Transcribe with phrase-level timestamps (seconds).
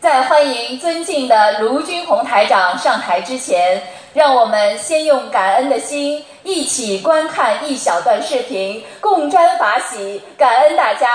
[0.00, 3.82] 在欢迎尊敬的卢军宏台长上台之前，
[4.14, 11.06] 让我们先用感恩的心一起观看一小段视频，共沾法喜，感恩大家。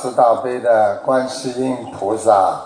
[0.00, 2.56] 慈大悲的观世音菩萨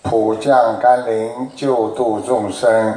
[0.00, 2.96] 普降甘霖救度众生，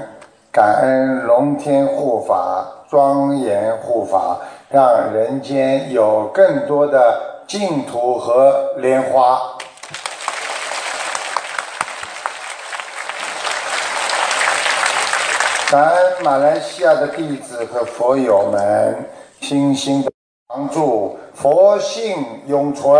[0.51, 4.37] 感恩龙天护法庄严护法，
[4.69, 9.41] 让人间有更多的净土和莲花。
[15.71, 19.09] 感恩马来西亚的弟子和佛友们
[19.41, 20.12] 精心的
[20.55, 22.15] 帮助，佛性
[22.45, 22.93] 永存。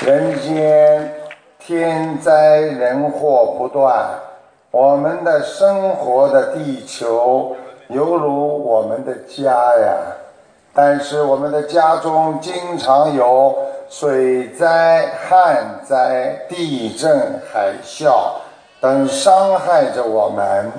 [0.00, 1.14] 人间
[1.58, 4.02] 天灾人祸不断，
[4.70, 7.54] 我们的生活的地球
[7.88, 9.94] 犹如我们的家呀。
[10.72, 13.54] 但是我们的家中经常有
[13.90, 18.39] 水灾、旱灾、地震、海啸
[18.80, 20.72] 等伤害着我们，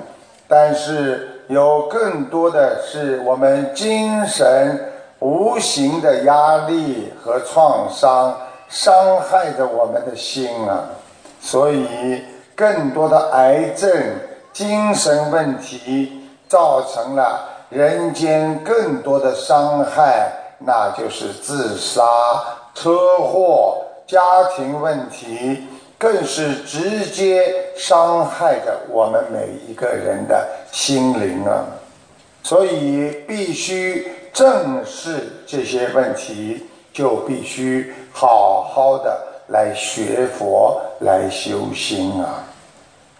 [0.48, 8.36] 但是有更多的是我们精神无形的压力和创伤
[8.68, 10.84] 伤害着我们的心啊，
[11.40, 12.22] 所以
[12.56, 13.90] 更多的癌症、
[14.52, 17.48] 精神问题造成了。
[17.70, 22.02] 人间更多的伤害，那就是自杀、
[22.74, 24.20] 车祸、家
[24.54, 25.66] 庭问题，
[26.02, 31.64] 更是直接伤害着我们每一个人的心灵啊！
[32.42, 39.16] 所以必须正视这些问题，就必须好好的
[39.46, 42.42] 来学佛、来修心啊！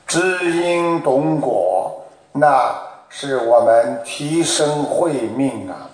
[0.09, 2.91] 知因懂果，那。
[3.15, 5.91] 是我们提升慧命啊，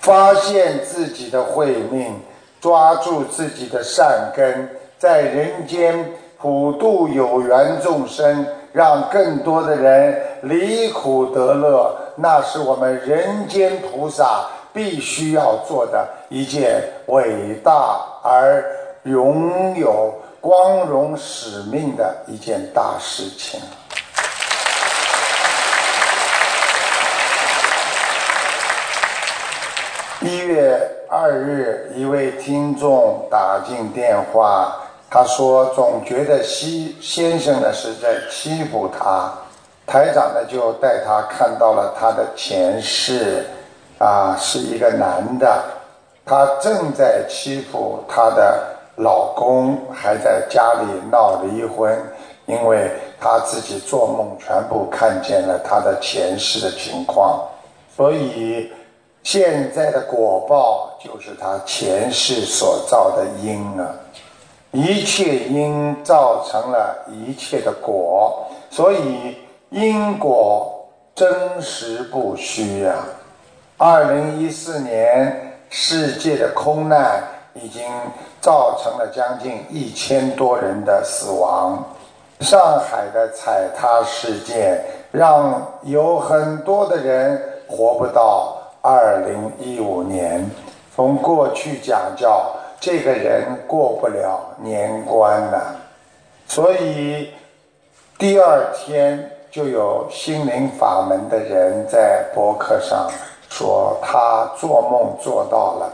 [0.00, 2.12] 发现自己的慧命，
[2.60, 18.64] 抓住自己的善根，在人间普度有缘众生，让更多的人离苦得乐，那是我们人间菩萨必须要做的一件伟大而
[19.04, 23.60] 拥有光荣使命的一件大事情。
[30.20, 30.76] 一月
[31.08, 34.76] 二日，一位听众打进电话，
[35.10, 39.32] 他说总觉得西先生呢是在欺负他，
[39.86, 43.46] 台长呢就带他看到了他的前世，
[43.98, 45.64] 啊，是一个男的，
[46.26, 48.62] 他正在欺负他的
[48.96, 51.98] 老公，还在家里闹离婚，
[52.46, 52.90] 因为
[53.20, 57.46] 他自己做梦全部看见了他的前世的情况，
[57.96, 58.72] 所以。
[59.24, 63.92] 现在的果报就是他前世所造的因啊，
[64.72, 69.36] 一切因造成了一切的果，所以
[69.70, 72.94] 因果真实不虚啊。
[73.78, 77.22] 二零一四年世界的空难
[77.54, 77.82] 已经
[78.40, 81.82] 造成了将近一千多人的死亡，
[82.40, 88.54] 上海的踩踏事件让有很多的人活不到。
[88.80, 90.48] 二零一五年，
[90.94, 95.76] 从过去讲叫这个人过不了年关了，
[96.46, 97.32] 所以
[98.18, 103.10] 第二天就有心灵法门的人在博客上
[103.48, 105.92] 说他做梦做到了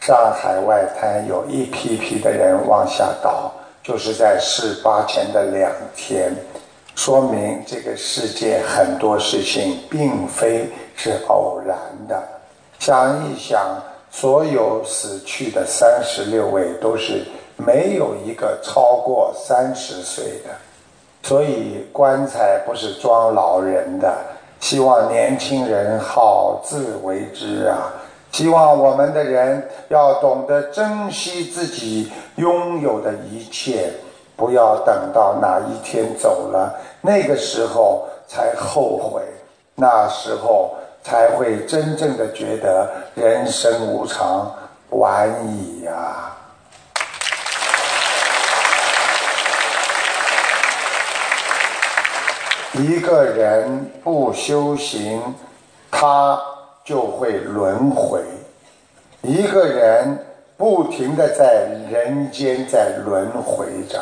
[0.00, 3.50] 上海外滩有一批批的人往下倒，
[3.82, 6.34] 就是在事发前的两天，
[6.94, 10.68] 说明这个世界很多事情并非。
[10.94, 11.76] 是偶然
[12.06, 12.22] 的。
[12.78, 13.58] 想一想，
[14.14, 17.24] 所有死去的三十六位都是
[17.56, 20.50] 没有一个超过三十岁的，
[21.22, 24.14] 所以棺材不是装老人的。
[24.60, 27.90] 希望年轻人好自为之啊！
[28.30, 33.90] 希望我们的人要懂得珍惜自己拥有的一切，
[34.36, 39.22] 不要等到哪一天走了，那个时候才后悔。
[39.74, 40.74] 那时候。
[41.02, 44.54] 才会真正的觉得人生无常，
[44.90, 46.36] 晚矣呀！
[52.74, 55.34] 一个人不修行，
[55.90, 56.40] 他
[56.84, 58.20] 就会轮回；
[59.20, 60.24] 一个人
[60.56, 64.00] 不停的在人间在轮回着。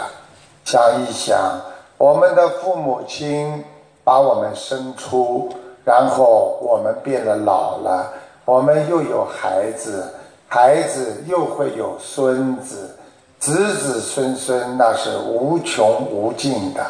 [0.64, 1.60] 想一想，
[1.96, 3.64] 我们的父母亲
[4.04, 5.50] 把我们生出。
[5.84, 8.12] 然后我们变得老了，
[8.44, 10.12] 我们又有孩子，
[10.46, 12.96] 孩子又会有孙子，
[13.38, 16.84] 子子孙孙那是无穷无尽的，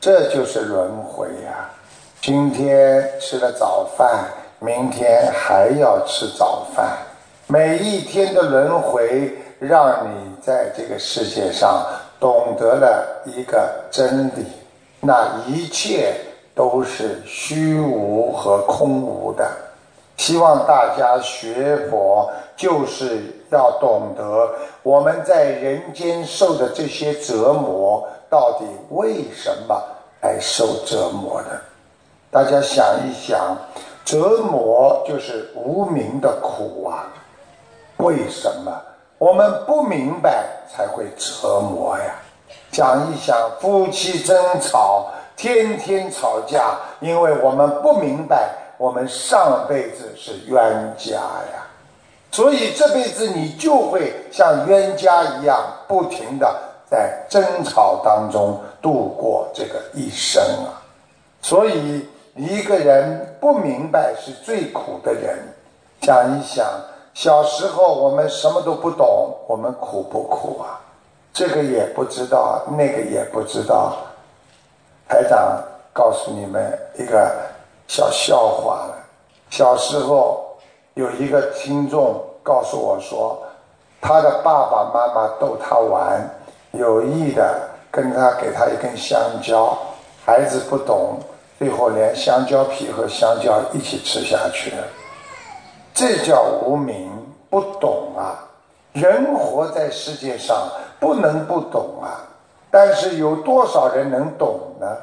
[0.00, 1.70] 这就是轮回呀。
[2.20, 4.26] 今天吃了早饭，
[4.58, 6.96] 明天还要吃早饭。
[7.46, 11.86] 每一天的轮回，让你在这个世界上
[12.18, 14.44] 懂得了一个真理：
[15.00, 16.14] 那一切
[16.56, 19.48] 都是虚无和空无的。
[20.16, 23.20] 希望大家学佛，就是
[23.50, 24.48] 要懂得
[24.82, 29.80] 我们在人间受的这些折磨，到底为什么
[30.22, 31.60] 来受折磨的？
[32.30, 33.56] 大家想一想，
[34.06, 37.12] 折磨就是无名的苦啊！
[37.98, 38.72] 为什么
[39.18, 42.14] 我们不明白才会折磨呀？
[42.72, 51.66] 想一想，夫妻争吵，天天吵架，因为我们不明白，我们上辈子是冤家呀，
[52.32, 56.52] 所以这辈子你就会像冤家一样，不停的
[56.90, 60.82] 在争吵当中度过这个一生啊！
[61.42, 62.08] 所以。
[62.38, 65.38] 一个人不明白是最苦的人。
[66.02, 66.66] 想一想，
[67.14, 70.78] 小时候我们什么都不懂，我们苦不苦啊？
[71.32, 73.96] 这个也不知道，那个也不知道。
[75.08, 77.30] 台长告诉你们一个
[77.86, 78.96] 小笑话了。
[79.50, 80.56] 小时候
[80.94, 83.40] 有一个听众告诉我说，
[84.00, 86.20] 他的爸爸妈妈逗他玩，
[86.72, 89.76] 有意的跟他给他一根香蕉，
[90.24, 91.18] 孩子不懂。
[91.58, 94.84] 最后连香蕉皮和香蕉一起吃下去了，
[95.94, 97.10] 这叫无名
[97.48, 98.44] 不懂啊！
[98.92, 100.68] 人活在世界上
[101.00, 102.20] 不能不懂啊！
[102.70, 104.96] 但是有多少人能懂呢？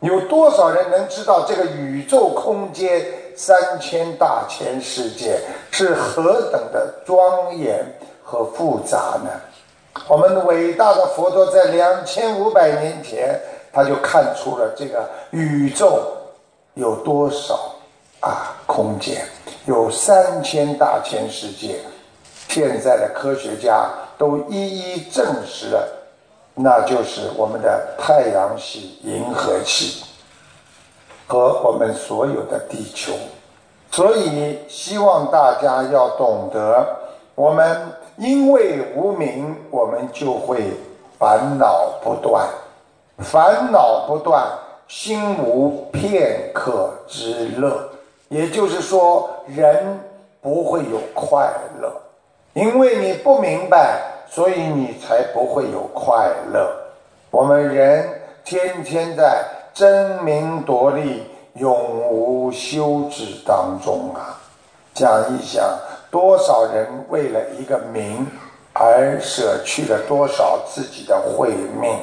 [0.00, 3.04] 有多少人能知道这个宇宙空间
[3.36, 7.84] 三千大千世界是何等的庄严
[8.22, 9.30] 和复杂呢？
[10.08, 13.40] 我们伟大的佛陀在两千五百年前。
[13.72, 16.02] 他就看出了这个宇宙
[16.74, 17.76] 有多少
[18.18, 19.24] 啊空间，
[19.64, 21.76] 有三千大千世界。
[22.48, 24.56] 现在的科学家都一
[24.94, 25.88] 一证实了，
[26.54, 30.04] 那就是我们的太阳系、银河系
[31.26, 33.12] 和我们所有的地球。
[33.92, 36.86] 所以，希望大家要懂得，
[37.34, 40.72] 我们因为无名，我们就会
[41.18, 42.46] 烦恼不断。
[43.18, 44.46] 烦恼不断，
[44.86, 47.88] 心无片刻之乐。
[48.28, 50.00] 也就是说，人
[50.40, 51.92] 不会有快乐，
[52.52, 56.72] 因为你不明白，所以你才不会有快乐。
[57.30, 58.08] 我们人
[58.44, 59.44] 天天在
[59.74, 61.76] 争名夺利、永
[62.08, 64.40] 无休止当中啊！
[64.94, 65.64] 想一想，
[66.10, 68.26] 多少人为了一个名
[68.72, 71.98] 而舍去了多少自己的慧命？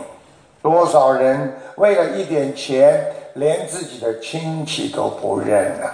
[0.62, 5.94] 多少人为了一点钱，连自己的亲戚都不认了？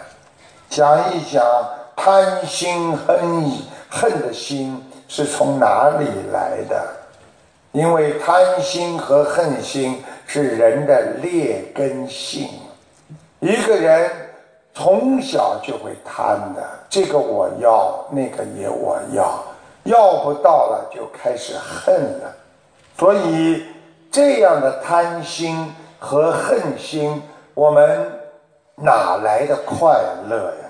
[0.70, 1.44] 想一想，
[1.96, 6.88] 贪心恨意恨的心是从哪里来的？
[7.72, 12.50] 因为贪心和恨心是人的劣根性。
[13.40, 14.10] 一个人
[14.74, 19.44] 从小就会贪的，这个我要，那个也我要，
[19.84, 22.36] 要不到了就开始恨了，
[22.98, 23.66] 所以。
[24.14, 27.20] 这样的贪心和恨心，
[27.56, 28.12] 我们
[28.76, 30.70] 哪来的快乐呀？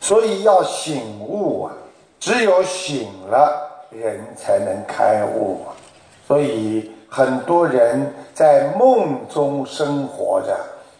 [0.00, 1.72] 所以要醒悟啊！
[2.20, 5.62] 只有醒了，人才能开悟！
[6.28, 10.54] 所以很多人在梦中生活着，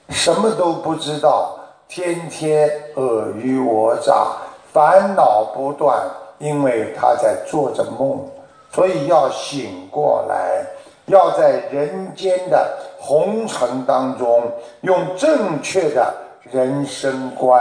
[0.08, 4.28] 什么都不知道，天天尔虞我诈，
[4.72, 6.02] 烦恼不断，
[6.38, 8.26] 因为他在做着梦，
[8.72, 10.64] 所以要醒过来。
[11.06, 14.44] 要在人间的红尘当中，
[14.82, 16.14] 用正确的
[16.50, 17.60] 人生观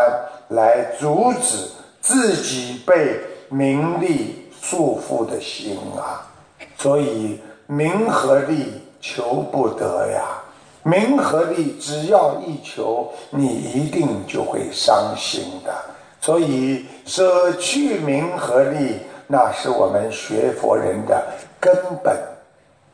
[0.49, 1.67] 来阻止
[1.99, 3.19] 自己被
[3.49, 6.25] 名利束缚的心啊！
[6.77, 10.21] 所以名和利求不得呀，
[10.83, 15.73] 名和利只要一求，你一定就会伤心的。
[16.21, 21.25] 所以舍去名和利，那是我们学佛人的
[21.59, 22.15] 根本。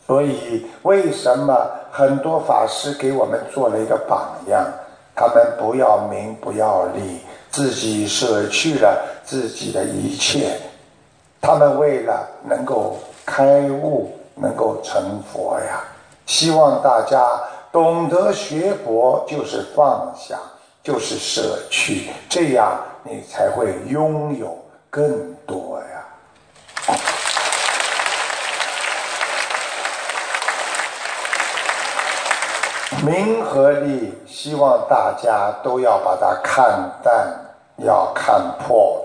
[0.05, 4.63] 所以，为什么很多法师给我们做了一个榜样？
[5.15, 7.19] 他们不要名，不要利，
[7.55, 10.59] 自己舍去了自己的一切。
[11.39, 15.81] 他们为了能够开悟，能够成佛呀。
[16.25, 17.25] 希望大家
[17.71, 20.37] 懂得学佛就是放下，
[20.83, 24.57] 就是舍去，这样你才会拥有
[24.89, 25.85] 更多呀。
[33.05, 37.44] 名和利，希望大家都要把它看淡，
[37.77, 39.01] 要看破。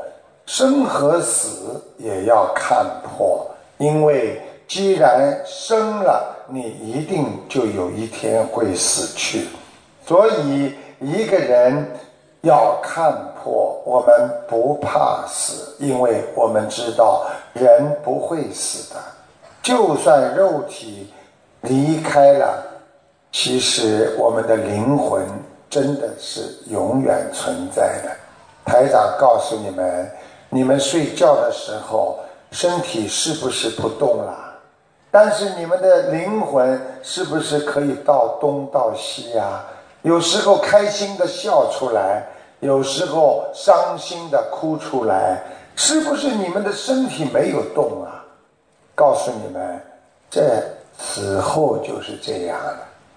[0.46, 3.46] 生和死也要看破，
[3.78, 9.46] 因为既然生了，你一定就有一天会死去。
[10.04, 11.86] 所以一个人
[12.40, 18.96] 要看破，我们不怕死，因为我们知道人不会死的。
[19.62, 21.12] 就算肉体
[21.60, 22.60] 离开了，
[23.30, 25.22] 其实我们的灵魂
[25.68, 28.10] 真的是永远存在的。
[28.70, 30.08] 台长告诉你们。
[30.48, 32.18] 你们睡觉的时候，
[32.52, 34.36] 身体是不是不动了？
[35.10, 39.64] 但是你们的灵魂是不是可以到东到西呀？
[40.02, 42.24] 有时候开心的笑出来，
[42.60, 45.42] 有时候伤心的哭出来，
[45.76, 48.24] 是不是你们的身体没有动啊？
[48.94, 49.80] 告诉你们，
[50.30, 50.42] 这
[50.98, 52.58] 死后就是这样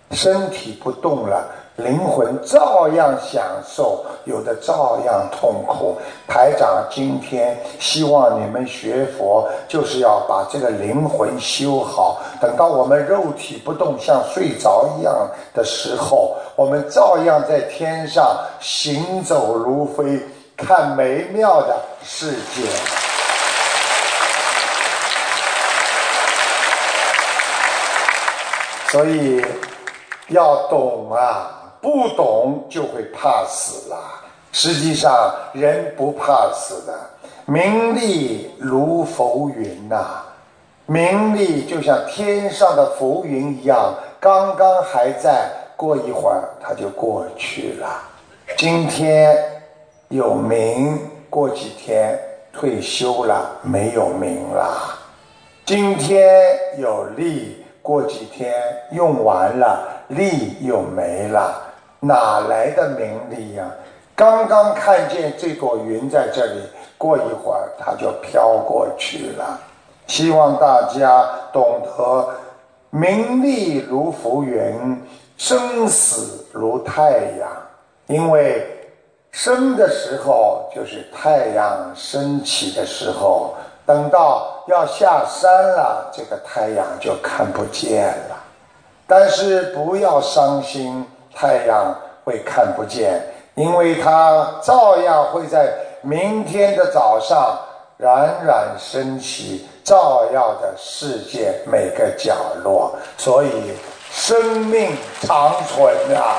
[0.10, 1.44] 的，身体不动了。
[1.78, 5.98] 灵魂照样享受，有的照样痛苦。
[6.28, 12.22] 台长今天希望你们学佛，就是要把这个灵魂修好。
[12.40, 20.20] 等到我们肉体不动，像睡着一样的时候，我们照样在天上行走如飞，
[20.56, 22.70] 看美妙的世界。
[28.92, 29.44] 所以
[30.28, 31.62] 要懂啊！
[31.84, 33.98] 不懂就会怕死了。
[34.54, 35.14] 实际上，
[35.52, 36.94] 人不怕死的。
[37.46, 40.22] 名利如浮云呐，
[40.86, 47.88] 名利就像天上的浮云一样，刚刚还在，过一会儿它就过去了。
[48.58, 49.36] 今天
[50.08, 50.98] 有名，
[51.30, 52.18] 过几天
[52.54, 54.98] 退休了，没有名了。
[55.66, 58.54] 今天有利，过几天
[58.92, 61.73] 用完了，利又没了。
[62.04, 63.66] 哪来的名利呀？
[64.14, 66.62] 刚刚看见这朵云在这里，
[66.98, 69.60] 过一会儿它就飘过去了。
[70.06, 72.30] 希望大家懂得，
[72.90, 75.02] 名利如浮云，
[75.38, 77.50] 生死如太阳。
[78.08, 78.68] 因为
[79.32, 88.36] 生的时候就是太阳升起的时候，等到要下山了，这个太阳就看不见了。
[89.08, 91.04] 但是不要伤心。
[91.36, 93.22] 太阳会看不见，
[93.56, 97.60] 因为它照样会在明天的早上
[97.98, 102.96] 冉冉升起，照耀着世界每个角落。
[103.18, 103.74] 所以，
[104.12, 106.38] 生命长存啊！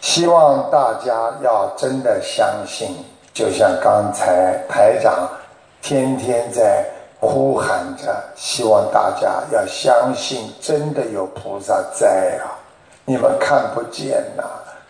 [0.00, 5.28] 希望大家要真的相信，就像刚才台长
[5.82, 6.84] 天天在。
[7.26, 12.52] 呼喊着，希望大家要相信，真的有菩萨在啊！
[13.04, 14.44] 你们看不见呐，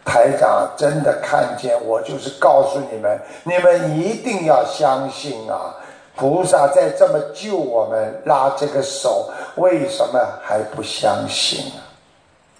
[0.04, 1.76] 台长真的看见。
[1.84, 5.74] 我就是告诉你们，你们一定要相信啊！
[6.16, 11.82] 菩萨在这么救我们，拉这个手，为什么还不相信啊？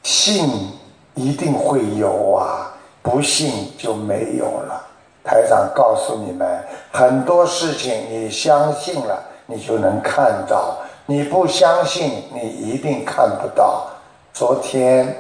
[0.03, 0.73] 信
[1.15, 4.85] 一定会有啊，不信就没有了。
[5.23, 9.23] 台长告诉你们，很多事情你相信了。
[9.47, 13.87] 你就能看到，你不相信，你一定看不到。
[14.33, 15.15] 昨天，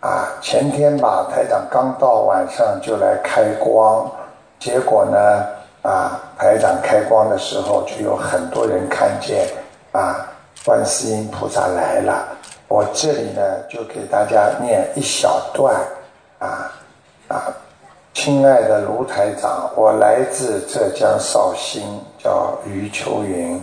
[0.00, 4.10] 啊，前天吧，台长刚到晚上就来开光，
[4.58, 5.46] 结果呢，
[5.82, 9.48] 啊，台长开光的时候就有很多人看见，
[9.92, 10.28] 啊，
[10.64, 12.28] 观世音菩萨来了。
[12.68, 15.74] 我这里呢，就给大家念一小段，
[16.38, 16.70] 啊，
[17.28, 17.52] 啊。
[18.14, 21.82] 亲爱的卢台长，我来自浙江绍兴，
[22.22, 23.60] 叫余秋云。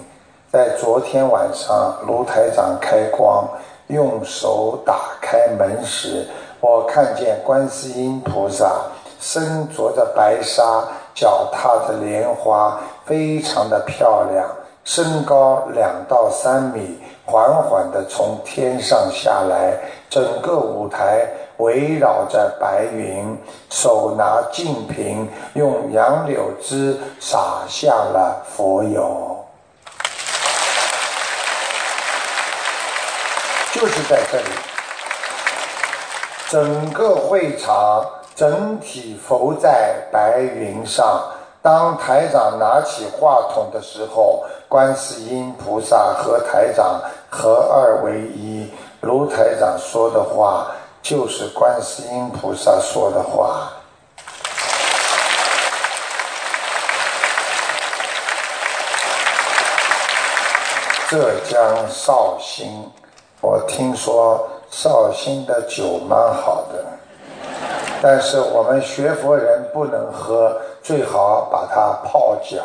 [0.52, 3.48] 在昨天晚上，卢台长开光，
[3.88, 6.28] 用手打开门时，
[6.60, 8.82] 我看见观世音菩萨
[9.20, 10.84] 身着着白纱，
[11.14, 14.46] 脚踏着莲花，非常的漂亮，
[14.84, 19.78] 身高两到三米，缓缓地从天上下来，
[20.10, 21.28] 整个舞台。
[21.60, 23.38] 围绕着白云，
[23.70, 29.46] 手拿净瓶，用杨柳枝洒下了佛油，
[33.74, 34.46] 就是在这里。
[36.48, 41.22] 整个会场整体浮在白云上。
[41.62, 48.72] 当台长拿起话筒的时候，观世音菩萨和台长合二为一。
[49.02, 50.72] 如台长说的话。
[51.02, 53.72] 就是观世音菩萨说的话。
[61.10, 62.92] 浙江绍兴，
[63.42, 66.86] 我听说绍兴的酒蛮好的，
[68.00, 72.62] 但是我们学佛人不能喝，最好把它泡脚。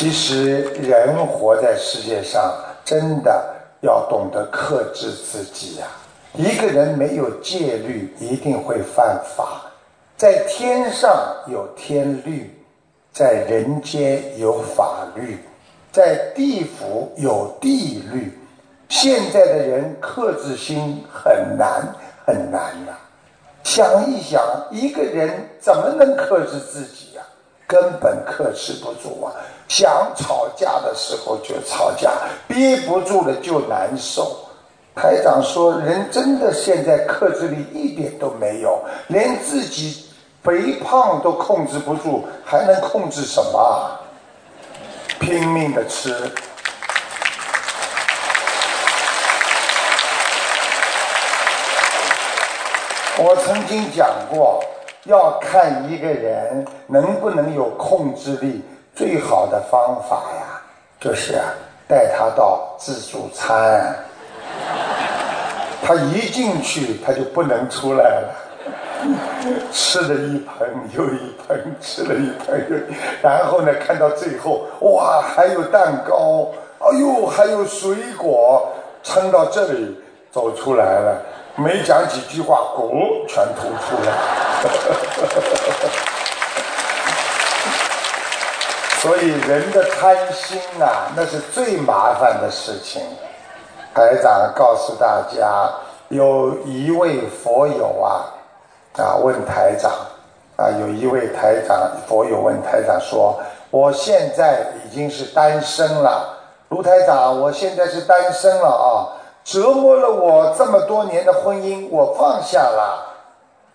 [0.00, 2.54] 其实人活在世界上，
[2.86, 5.86] 真的要懂得克制自己呀。
[6.32, 9.70] 一个人没有戒律，一定会犯法。
[10.16, 11.10] 在天上
[11.48, 12.50] 有天律，
[13.12, 15.38] 在人间有法律，
[15.92, 18.38] 在地府有地律。
[18.88, 21.86] 现在的人克制心很难
[22.24, 22.92] 很难呐。
[23.64, 27.09] 想一想，一个人怎么能克制自己？
[27.70, 29.30] 根本克制不住啊！
[29.68, 32.10] 想吵架的时候就吵架，
[32.48, 34.36] 憋不住了就难受。
[34.96, 40.04] 台长说，人真的现在克制力一点都没有，连自己
[40.42, 44.00] 肥胖都控制不住，还能控制什么？
[45.20, 46.12] 拼命的吃。
[53.22, 54.60] 我曾经讲过，
[55.04, 58.62] 要看一个人能不能有控制力，
[58.94, 60.60] 最好的方法呀，
[61.00, 61.40] 就是
[61.88, 63.96] 带他到自助餐。
[65.82, 68.28] 他一进去，他就不能出来了，
[69.72, 72.76] 吃了一盆又一盆，吃了一盆又，
[73.22, 78.70] 然后呢，看到最后，哇，还有蛋糕，哎呦，还有水果，
[79.02, 79.98] 撑到这里
[80.30, 81.22] 走出来了，
[81.60, 84.12] 没讲几句话，咕，全吐出来。
[89.00, 93.02] 所以人的贪心啊，那是最麻烦的事情。
[93.94, 95.70] 台长告诉大家，
[96.08, 98.24] 有一位佛友啊，
[98.96, 99.90] 啊问台长，
[100.56, 103.38] 啊有一位台长佛友问台长说
[103.70, 113.06] ：“我现在已经是单身了，卢台长，我现在是单身了啊，折磨了我这么多年的婚姻，我放下了，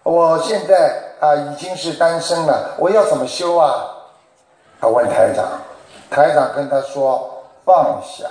[0.03, 3.87] 我现在啊已经是单身了，我要怎么修啊？”
[4.79, 5.45] 他问台长，
[6.09, 8.25] 台长跟他说：“放下。”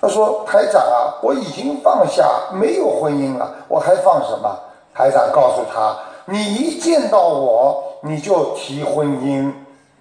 [0.00, 4.58] 他说：“台长啊，我已经放下，没有婚姻了，我还放什么？”
[4.94, 9.52] 台长告诉他：“你一见到我，你就提婚姻，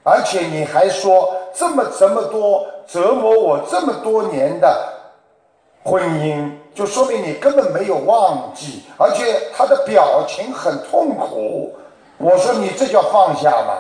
[0.03, 4.93] 而且你还说这么这么多折磨我这么多年的
[5.83, 11.75] 婚姻，就说明你根本没有忘记，而且他的表情很痛苦。”
[12.17, 13.77] 我说：“你这叫放下吗？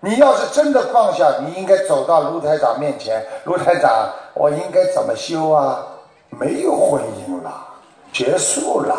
[0.00, 5.82] 你要是真的放下，你应该走到卢台长面前，卢台长。”我应该怎么修啊？
[6.28, 7.66] 没有婚姻了，
[8.12, 8.94] 结束了，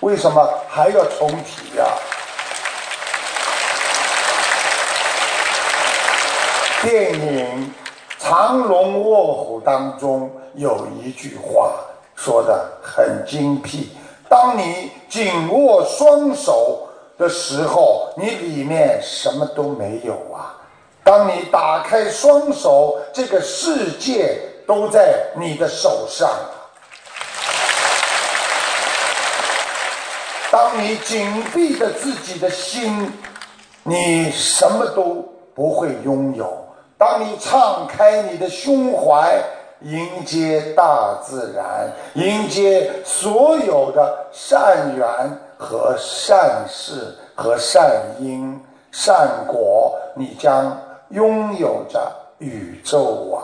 [0.00, 1.84] 为什么还要重提呀？
[6.82, 7.72] 电影
[8.24, 11.72] 《藏龙卧虎》当中有一句话
[12.14, 13.90] 说的很精辟：
[14.28, 16.88] 当你紧握双手
[17.18, 20.58] 的时候，你里面什么都没有啊；
[21.04, 24.48] 当你打开双手，这个世界。
[24.64, 26.30] 都在你的手上。
[30.52, 33.12] 当你紧闭着自己的心，
[33.82, 36.64] 你什么都不会拥有。
[36.96, 39.42] 当你敞开你的胸怀，
[39.84, 45.06] 迎接大自然，迎接所有的善缘
[45.58, 47.90] 和善事和善
[48.20, 48.60] 因
[48.92, 53.42] 善果，你将拥有着宇宙啊！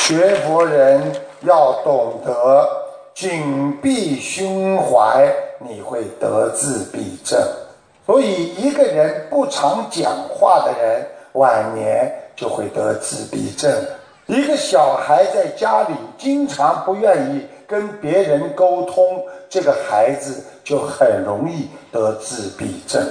[0.00, 1.00] 学佛人
[1.42, 2.68] 要懂得
[3.14, 7.40] 紧闭胸怀，你会得自闭症。
[8.06, 13.72] 所以，一个人不常讲话的人，晚年就会得自闭症。
[14.26, 23.02] 一个小孩在家里经常不愿意跟别人沟通，这个孩子就很容易得自闭症。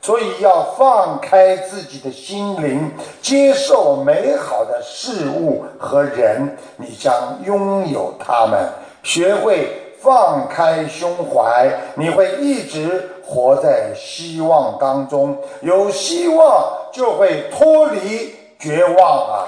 [0.00, 8.68] 所以要放开自己的心灵，接受美好的事物和人，你将拥有他们。
[9.02, 9.68] 学会
[10.00, 15.36] 放开胸怀，你会一直活在希望当中。
[15.60, 19.44] 有希望就会脱离绝望啊！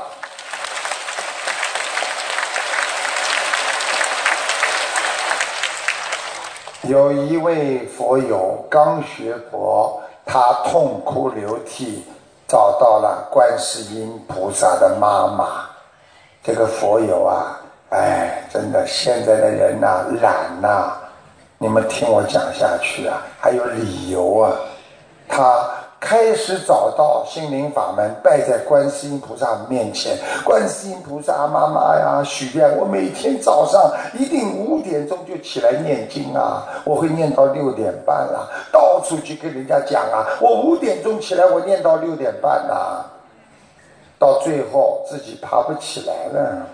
[6.83, 10.03] 有一位佛友刚学佛。
[10.31, 12.05] 他痛哭流涕，
[12.47, 15.71] 找到了观世音菩萨的妈妈。
[16.43, 20.99] 这个佛友啊，哎，真的，现在的人呐，懒呐，
[21.59, 24.53] 你们听我讲下去啊，还有理由啊。
[25.29, 25.69] 他
[26.01, 30.17] 开始找到心灵法门，拜在观世音菩萨面前。
[30.45, 38.47] 观世音菩萨妈妈呀，许愿我每天早上一定五点钟就起来念经啊，我会念到六点半啊。
[38.73, 43.05] 到处去跟人家讲啊，我五点钟起来，我念到六点半呐。
[44.17, 46.67] 到最后自己爬不起来了，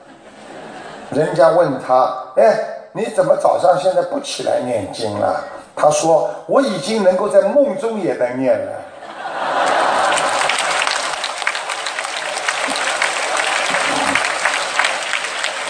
[1.10, 2.58] 人家问他：“哎，
[2.96, 5.42] 你怎么早上现在不起来念经了？”
[5.74, 8.72] 他说：“我已经能够在梦中也能念了。”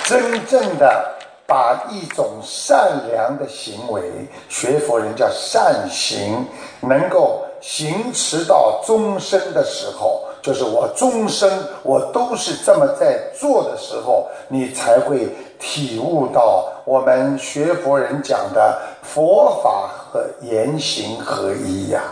[0.05, 1.15] 真正的
[1.47, 4.03] 把一种善良的行为，
[4.51, 6.47] 学佛人叫善行，
[6.81, 10.21] 能够行持到终身的时候。
[10.43, 11.51] 就是我终生
[11.83, 22.03] 我都是这么在做的时候，你才会体悟到我们学佛人讲的佛法和言行合一呀。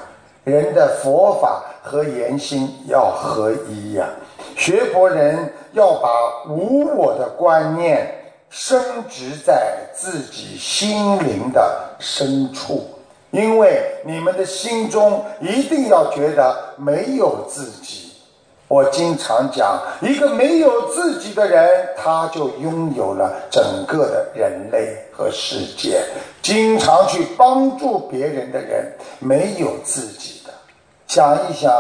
[0.45, 4.09] 人的佛法和言行要合一呀。
[4.57, 6.09] 学佛人要把
[6.49, 12.89] 无我的观念升植在自己心灵的深处，
[13.31, 18.12] 因为你们的心中一定要觉得没有自己。
[18.73, 26.03] 我经常讲，一个没有自己的人，他就拥有了整个的人类和世界。
[26.41, 30.55] 经常去帮助别人的人，没有自己的。
[31.07, 31.71] 想一想，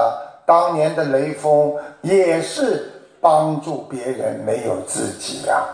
[0.44, 5.64] 当年的雷锋也是帮助别人，没有自己呀。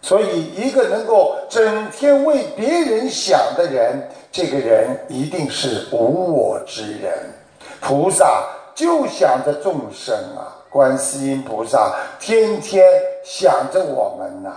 [0.00, 7.12] 所以，一个能够整天为别人想的人，这个人一定是无我之人。
[7.80, 8.44] 菩萨
[8.76, 10.54] 就想着众生啊。
[10.70, 12.84] 观世音菩萨天天
[13.24, 14.50] 想着我们呐，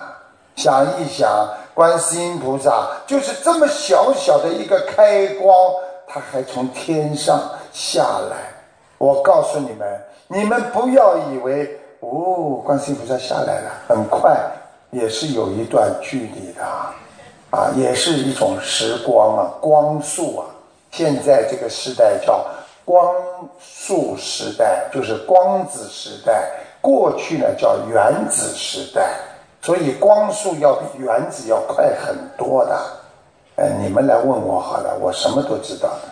[0.55, 5.55] 想一想，观世音菩萨就是这么小小的一个开光，
[6.05, 8.37] 他还从天上下来。
[8.97, 14.37] 我告诉你们，你们不要以为哦，观世音菩萨下来了，很快，
[14.89, 16.63] 也是有一段距离的
[17.51, 20.45] 啊，也是一种时光啊，光速啊。
[20.91, 22.45] 现在这个时代叫。
[22.83, 23.15] 光
[23.59, 26.49] 速时代就是光子时代，
[26.81, 29.07] 过去呢叫原子时代，
[29.61, 32.77] 所以光速要比原子要快很多的。
[33.55, 36.09] 呃，你们来问我好了，我什么都知道的。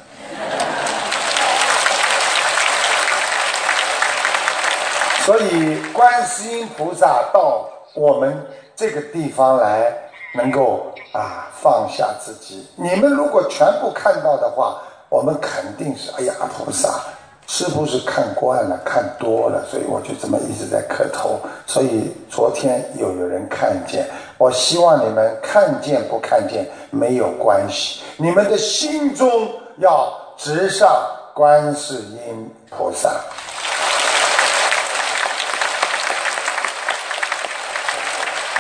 [5.26, 9.92] 所以观世音菩萨到我们这个地方来，
[10.36, 12.68] 能够啊放下自己。
[12.76, 14.84] 你们如果全部看到的话。
[15.10, 17.02] 我们肯定是，哎呀，菩萨，
[17.48, 21.40] 是不是看惯了、看多了，所以我就这么一直在磕头。
[21.66, 24.06] 所以昨天又有人看见，
[24.38, 30.88] 我希望你们看见不看见没有关系，你们的心中要直上
[31.34, 33.10] 观世音菩萨。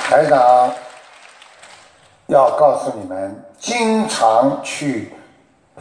[0.09, 0.73] 台长
[2.25, 5.13] 要告诉你们，经常去。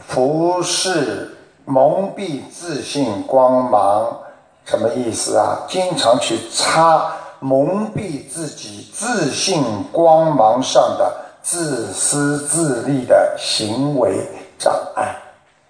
[0.07, 4.17] 服侍蒙蔽自信光芒，
[4.65, 5.65] 什么意思啊？
[5.67, 15.15] 经常去擦蒙蔽自己自信光芒上的自私自利的行为障碍，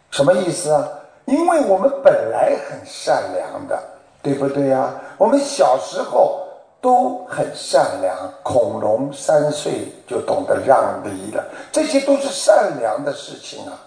[0.10, 0.88] 什么意思啊？
[1.26, 3.78] 因为我们本来很善良的，
[4.24, 4.90] 对不对呀？
[5.18, 6.40] 我们小时候
[6.82, 13.78] 都很善良，恐龙三岁就懂得让梨了，这些都是善良的事情啊。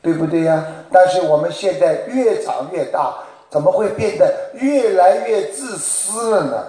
[0.00, 0.64] 对不对呀？
[0.92, 3.14] 但是我们现在越长越大，
[3.50, 6.64] 怎么会变得越来越自私了呢？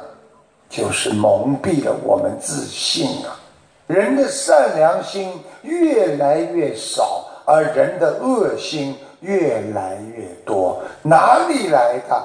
[0.69, 3.39] 就是蒙蔽了我们自信啊！
[3.87, 12.23] 人的善良心越来越少，而人的恶心越来越多，哪里来的？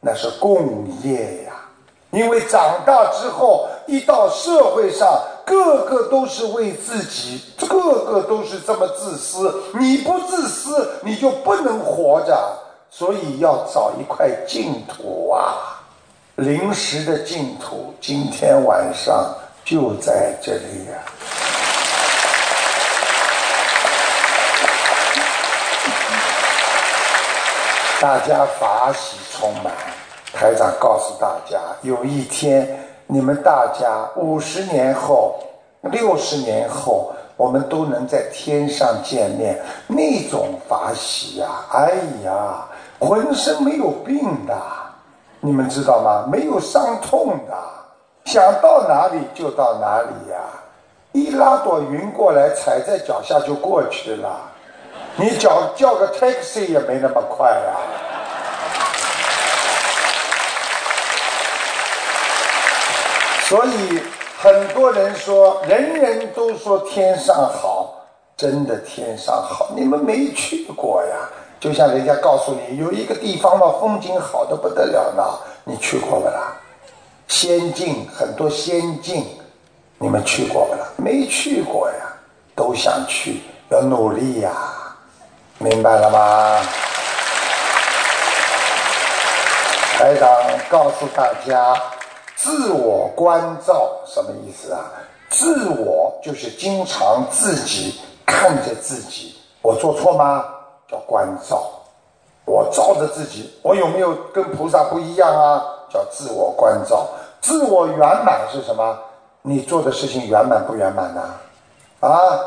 [0.00, 1.52] 那是共业呀！
[2.10, 5.08] 因为长大之后，一到社会上。
[5.46, 9.62] 个个都是为自己，个个都是这么自私。
[9.78, 12.36] 你不自私，你就不能活着。
[12.90, 15.80] 所以要找一块净土啊！
[16.36, 20.98] 临时的净土，今天晚上就在这里呀！
[28.00, 29.72] 大家法喜充满。
[30.32, 32.95] 台长告诉大家，有一天。
[33.06, 35.36] 你们大家五十年后、
[35.82, 41.46] 六十年后，我们都能在天上见面，那种法喜呀！
[41.72, 41.92] 哎
[42.24, 42.66] 呀，
[42.98, 44.54] 浑身没有病的，
[45.40, 46.26] 你们知道吗？
[46.28, 47.54] 没有伤痛的，
[48.24, 50.38] 想到哪里就到哪里呀！
[51.12, 54.40] 一拉朵云过来，踩在脚下就过去了。
[55.14, 57.72] 你叫叫个 taxi 也没那么快呀。
[63.56, 64.02] 所以
[64.38, 68.04] 很多人说，人人都说天上好，
[68.36, 71.16] 真的天上好，你们没去过呀。
[71.58, 75.24] 就像人家告诉你有一个地方嘛，风景好的不得了呢，
[75.64, 76.52] 你去过不啦？
[77.28, 79.24] 仙境很多仙境，
[79.96, 80.86] 你们去过不啦？
[80.98, 82.12] 没去过呀，
[82.54, 83.40] 都想去，
[83.70, 84.52] 要努力呀，
[85.56, 86.60] 明白了吗？
[89.96, 90.28] 台长
[90.68, 91.74] 告诉大家，
[92.36, 94.84] 自我关照什么意思啊？
[95.30, 100.44] 自我就是经常自己看着自己，我做错吗？
[100.86, 101.68] 叫关照，
[102.44, 105.60] 我照着自己，我有没有跟菩萨不一样啊？
[105.90, 107.08] 叫自我关照，
[107.40, 108.96] 自我圆满是什么？
[109.42, 111.22] 你做的事情圆满不圆满呢？
[112.00, 112.38] 啊，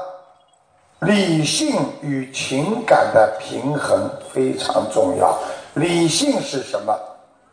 [1.00, 5.38] 理性与情感的平衡非常重要。
[5.74, 6.98] 理性是什么？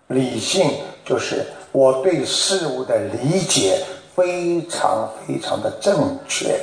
[0.09, 0.71] 理性
[1.05, 1.45] 就是
[1.77, 3.85] 我对事物的理解
[4.15, 6.59] 非常非常的正确。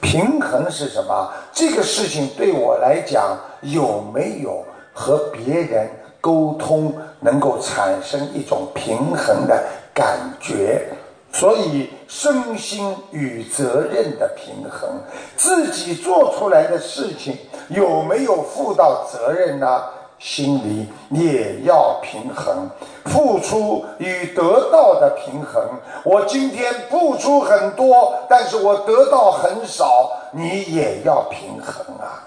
[0.00, 1.28] 平衡是什么？
[1.52, 5.90] 这个事情对我来讲有没有和别人
[6.20, 9.60] 沟通，能够产生一种平衡的
[9.92, 10.86] 感觉？
[11.32, 14.88] 所以身心与责任的平衡，
[15.36, 17.36] 自己做出来的事情
[17.70, 19.82] 有没有负到责任呢？
[20.24, 22.66] 心里也要平衡，
[23.04, 25.62] 付出与得到的平衡。
[26.02, 32.24] 我今天付出很多，但是我得到很少，你也要平衡啊。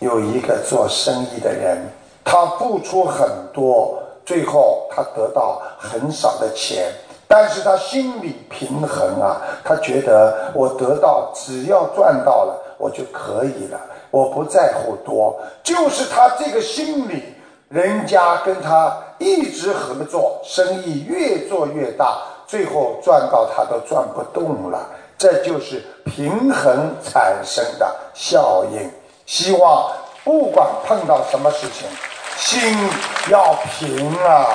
[0.00, 1.88] 有一个做生意的人，
[2.24, 6.90] 他付出很多，最后他得到很少的钱，
[7.28, 13.80] 但是他心里平衡啊，他觉得我得到只要赚到了，我就可以了。
[14.10, 17.22] 我不在乎多，就是他这个心理，
[17.68, 24.86] 人家跟他一直合作，生意越做越大，最后赚到他都赚不动了。
[25.18, 28.90] 这就是平衡产生的效应。
[29.26, 29.90] 希望
[30.22, 31.88] 不管碰到什么事情，
[32.36, 32.88] 心
[33.30, 34.46] 要平啊。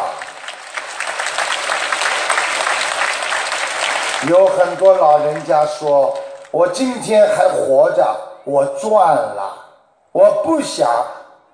[4.29, 6.15] 有很多老人家说
[6.51, 8.05] ：“我今天还活着。”
[8.43, 9.53] 我赚了，
[10.11, 10.89] 我不想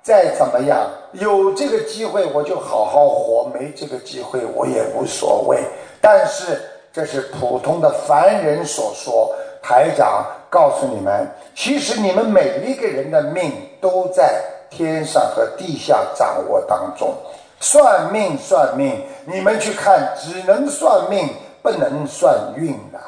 [0.07, 0.89] 再怎么样。
[1.11, 5.59] 有这个机会我就好好活，没这个机会我也无所谓。
[5.99, 6.61] 但是
[6.93, 9.35] 这是普通的凡人所说。
[9.61, 17.13] 台长告诉你们，其实你们每一个人的命都在天上和地下掌握当中。
[17.59, 21.27] 算命算命，你们去看，只能算命，
[21.61, 22.99] 不能算运的。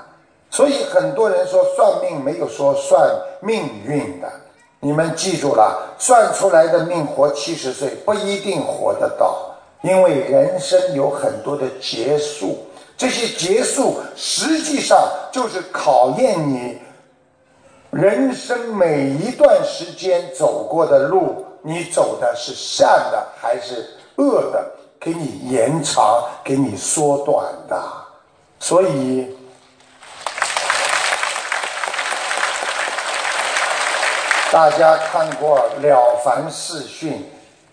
[0.50, 3.10] 所以很多人说算命没有说算
[3.40, 4.28] 命运的，
[4.82, 12.58] 你们记住了，算出来的命活七十岁不一定活得到，因为人生有很多的结束，
[12.98, 14.98] 这些结束实际上
[15.32, 16.78] 就是考验你
[17.92, 24.66] 人生每一段时间走过的路，你走的是善的还是恶的，
[24.98, 27.78] 给你延长，给你缩短的，
[28.60, 29.36] 所以。
[34.52, 37.24] 大家看过《了凡四训》，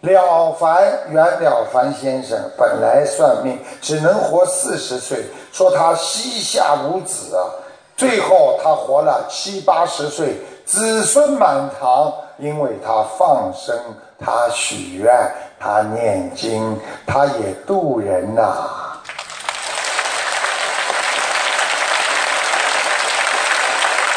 [0.06, 7.40] 了凡袁了凡先生本来算命只能活四十岁，说他膝下无子啊，
[7.96, 10.36] 最后他活了七八十岁，
[10.66, 13.74] 子孙满堂，因为他放生，
[14.22, 15.10] 他许愿，
[15.58, 18.52] 他念经，他也渡人呐。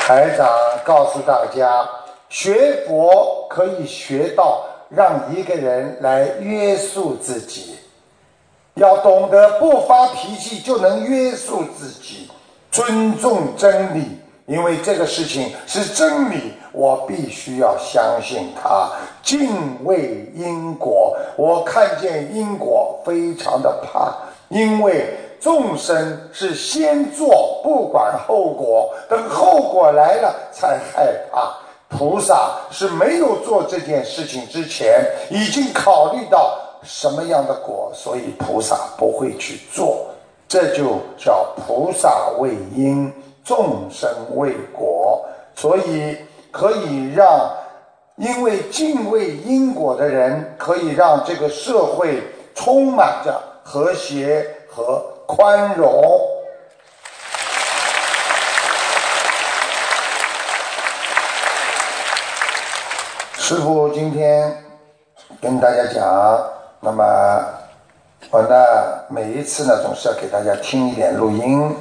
[0.05, 0.45] 台长
[0.83, 1.87] 告诉大家。
[2.29, 7.75] 学佛可以学到让一个人来约束自己，
[8.75, 12.29] 要懂得不发脾气就能约束自己，
[12.71, 18.91] 尊重真理，因为这个事情是真理，我必须要相信它。
[19.23, 24.15] 敬畏因果，我看见因果非常的怕，
[24.49, 31.55] 因为众生是先做，不管后果，等后果来了才害怕。
[31.89, 40.05] 菩萨是没有做这件事情之前，已经考虑到什么样的果，所以菩萨不会去做。
[40.47, 43.11] 这就叫菩萨为因，
[43.43, 45.25] 众生为果，
[45.55, 46.15] 所以
[46.51, 47.51] 可以让
[48.17, 52.21] 因为敬畏因果的人，可以让这个社会
[52.53, 56.03] 充满着和谐和宽容。
[63.49, 64.55] 师傅今天
[65.41, 66.39] 跟大家讲，
[66.81, 67.03] 那么
[68.29, 68.55] 我呢
[69.07, 71.75] 每一次呢总是要给大家听一点录音，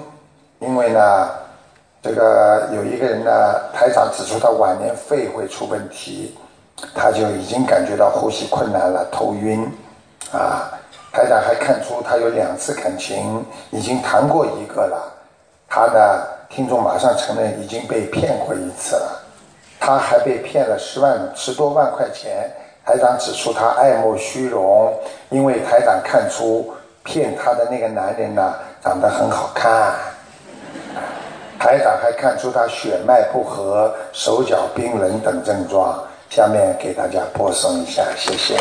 [0.61, 1.29] 因为呢
[2.01, 3.31] 这个有一个人呢
[3.75, 6.39] 台长指出他晚年肺会出问题，
[6.95, 9.71] 他就已经感觉到呼吸困难了，头晕
[10.33, 10.73] 啊。
[11.13, 15.13] 台长还看出他有两次感情已经谈过一个了，
[15.69, 16.01] 他呢
[16.49, 19.25] 听众马上承认已经被骗过一次了。
[19.81, 22.51] 他还被骗了十万十多万块钱，
[22.85, 24.95] 台长指出他爱慕虚荣，
[25.31, 26.75] 因为台长看出
[27.05, 29.95] 骗他的那个男人呢长得很好看，
[31.59, 36.05] 台长还看出他血脉不和、手脚冰冷等症状。
[36.31, 38.55] 下面给大家播送一下，谢谢。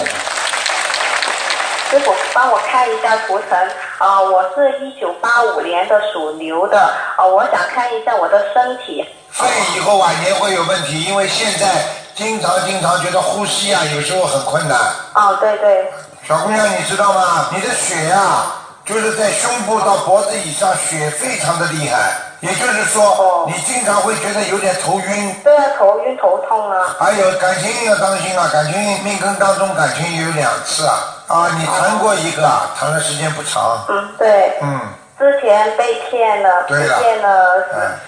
[2.37, 3.57] 帮我看一下图腾
[3.97, 4.21] 啊！
[4.21, 6.79] 我是一九八五年的属牛的
[7.17, 9.03] 啊，我想看一下我的身体。
[9.31, 11.83] 肺以后晚年会有问题，因为现在
[12.13, 14.77] 经常经常觉得呼吸啊，有时候很困难。
[15.15, 15.91] 哦，对对。
[16.27, 17.47] 小姑娘，你知道吗？
[17.51, 18.43] 你的血呀，
[18.85, 22.11] 就是在胸部到脖子以上，血非常的厉害。
[22.39, 25.35] 也就是说，你经常会觉得有点头晕。
[25.43, 26.95] 对啊，头晕头痛啊。
[26.99, 30.93] 还有感情要当心啊，感情命根当中感情有两次啊。
[31.27, 33.85] 啊，你谈过一个啊，谈的时间不长。
[33.89, 34.57] 嗯，对。
[34.61, 34.79] 嗯。
[35.19, 37.65] 之前被骗了，被骗了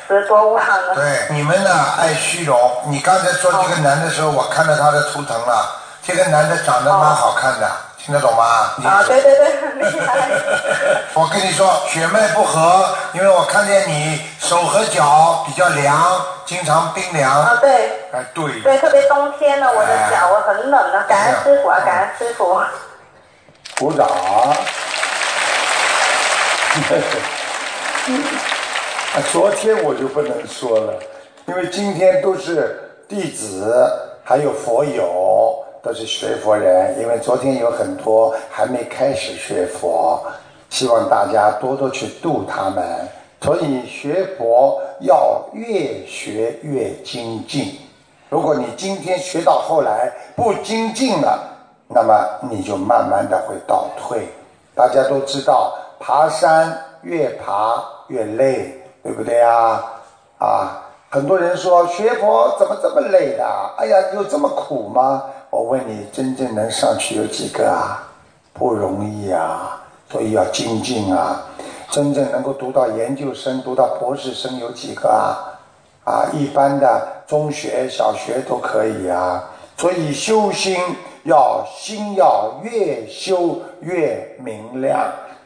[0.08, 0.94] 十多万了。
[0.94, 2.56] 对，你们呢爱虚荣。
[2.86, 5.76] 你刚才说这个男的时候，我看到他的图腾了。
[6.04, 7.68] 这个男的长得蛮好看的，
[8.04, 8.44] 听得懂吗？
[8.86, 10.30] 啊，对对对，厉害。
[11.14, 17.30] 我跟你说，血脉不和，因为我看见你手和脚比较凉，经常冰凉。
[17.30, 17.70] 啊，对。
[18.14, 18.62] 哎，对。
[18.62, 22.62] 对，特别冬天呢，我的脚我很冷的，感恩师傅啊，感恩师傅。
[23.78, 24.08] 鼓掌。
[29.32, 30.94] 昨天我就不能说了，
[31.46, 33.92] 因为今天都是弟子，
[34.24, 35.04] 还有佛友，
[35.82, 37.00] 都是学佛人。
[37.00, 40.22] 因为昨天有很多还没开始学佛，
[40.70, 42.84] 希望大家多多去度他们。
[43.42, 47.80] 所以学佛要越学越精进。
[48.30, 51.40] 如果你今天学到后来不精进了，
[51.88, 52.14] 那么
[52.50, 54.28] 你就慢慢的会倒退。
[54.76, 55.76] 大家都知道。
[56.02, 58.74] 爬山越爬越累，
[59.04, 59.84] 对不对呀？
[60.38, 63.46] 啊，很多人说学佛怎么这么累的？
[63.78, 65.26] 哎呀，有这么苦吗？
[65.50, 68.08] 我问你，真正能上去有几个啊？
[68.54, 69.82] 不容易啊，
[70.12, 71.46] 所以要精进啊。
[71.90, 75.58] 真正能够读到研究生、读到博士生有几个啊？
[76.06, 79.50] 啊，一般的中学、小学都可以啊。
[79.78, 80.78] 所以修心
[81.24, 85.00] 要心要越修越明亮。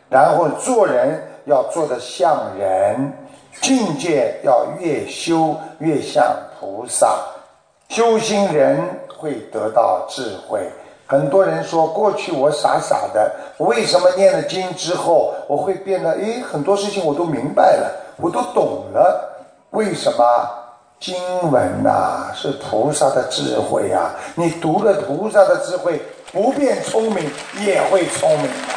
[0.09, 3.13] 然后做人要做得像人，
[3.61, 6.23] 境界要越修越像
[6.59, 7.17] 菩萨，
[7.89, 8.79] 修心人
[9.23, 10.69] 会得到智慧。
[11.07, 19.29] 很多人说，过去我傻傻的，为什么念了经之后，我会变得诶，很多事情我都明白了，我都懂了。
[19.69, 20.25] 为什么？
[20.99, 21.15] 经
[21.49, 24.11] 文呐，是菩萨的智慧呀。
[24.35, 26.01] 你读了菩萨的智慧，
[26.31, 27.29] 不变聪明
[27.61, 28.73] 也会聪明的。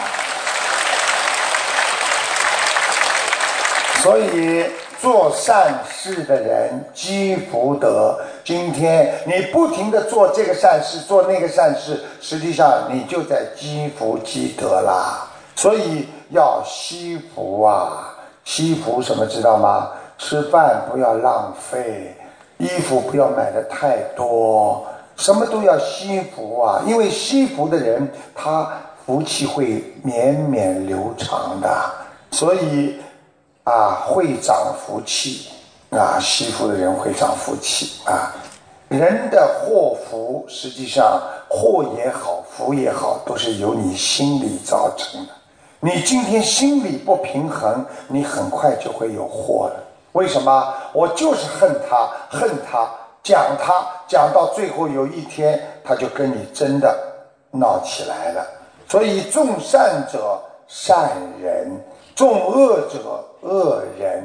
[4.03, 4.64] 所以
[5.01, 8.18] 做善事的人积福德。
[8.44, 15.26] 今天你不停的做这个善事，做那个善事，实际上你就在积福积德啦。
[15.55, 19.90] 所以要惜福啊，惜福什么知道吗？
[20.18, 22.16] 吃饭不要浪费，
[22.59, 24.86] 衣服不要买的太多，
[25.16, 26.82] 什么都要惜福啊。
[26.86, 28.70] 因为惜福的人，他
[29.05, 31.68] 福气会绵绵流长的。
[32.30, 33.01] 所以。
[33.66, 35.48] 啊，会长福气
[35.90, 36.18] 啊！
[36.20, 38.30] 惜福的人会长福气啊！
[38.88, 45.32] 人的祸福，实际上祸也好，福也好，都是由你心理造成的。
[45.80, 49.82] 你今天心理不平衡，你很快就会有祸了。
[50.12, 50.72] 为什么？
[50.92, 52.88] 我就是恨他，恨他，
[53.24, 56.96] 讲他，讲到最后有一天，他就跟你真的
[57.50, 58.46] 闹起来了。
[58.88, 61.10] 所以，种善者善
[61.42, 61.68] 人，
[62.16, 63.22] 种恶者。
[63.42, 64.24] 恶人，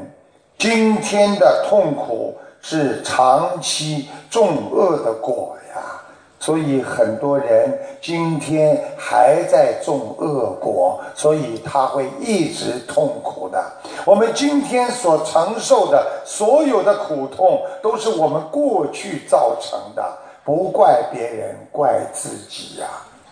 [0.57, 6.01] 今天的痛苦是长期种恶的果呀，
[6.39, 13.63] 所以很多人今天还在种恶果，所以他会一直痛苦的。
[14.03, 20.03] 我们今天所承受的所有的苦痛，都是我们过去造成的，
[20.43, 22.87] 不怪别人，怪自己呀。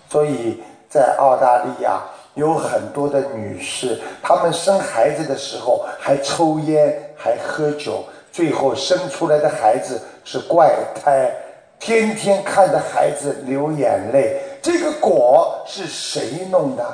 [0.08, 2.02] 所以在澳大利亚。
[2.36, 11.32] 有很多的女士，她们生孩子的时候还抽烟，还喝酒，最后生出来的孩子是怪胎。
[11.80, 16.86] 天天看着孩子流眼泪，这个果是谁弄的？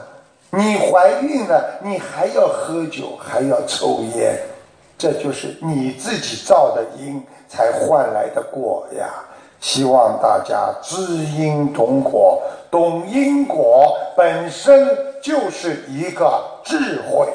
[0.51, 4.39] 你怀孕了，你还要喝酒，还要抽烟，
[4.97, 9.09] 这就是你自己造的因，才换来的果呀。
[9.65, 12.39] 希望大家知因懂果，
[12.69, 14.87] 懂因果本身
[15.23, 17.27] 就是一个智慧。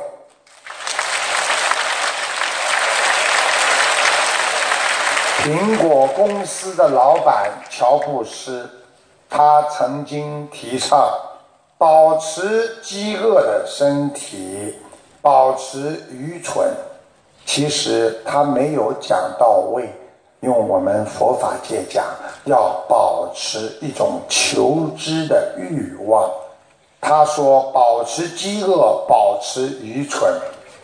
[5.43, 8.71] 苹果公司的老板乔布斯，
[9.29, 11.13] 他曾经提倡
[11.77, 14.79] 保持饥饿的身体，
[15.21, 16.69] 保持愚蠢。
[17.45, 19.93] 其实他没有讲到位。
[20.41, 22.05] 用我们佛法界讲，
[22.45, 26.31] 要保持一种求知的欲望。
[27.01, 30.33] 他说，保持饥饿，保持愚蠢。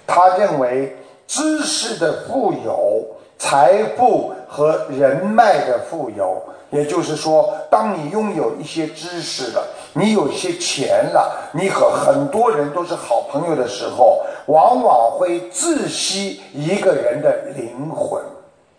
[0.07, 0.95] 他认为，
[1.27, 3.05] 知识的富有、
[3.39, 6.41] 财富和人脉的富有，
[6.71, 18.23] 也就是说，当你拥有一些知识了，你有些钱了，你和很多人都是好朋友的时候，往往会窒息一个人的灵魂。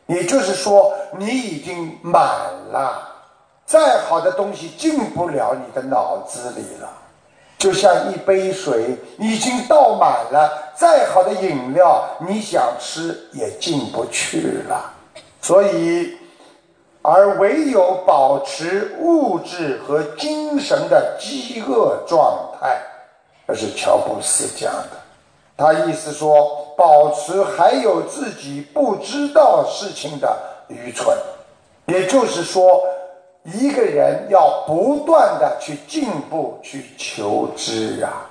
[0.08, 2.24] 也就是说，你已经满
[2.72, 3.08] 了，
[3.66, 6.90] 再好的东西进不了你的脑子里了。
[7.58, 14.94] 就像一杯水已经倒满了，再好的饮料你想吃也进不去了。
[15.42, 16.18] 所以，
[17.02, 22.80] 而唯有保持物质和精神的饥饿状态，
[23.48, 24.98] 这是乔布斯讲的。
[25.56, 31.18] 他意思说，保持还有自己不知道事情的愚蠢，
[31.88, 32.84] 也就是说，
[33.44, 38.30] 一个人要不断的去进步、去求知啊。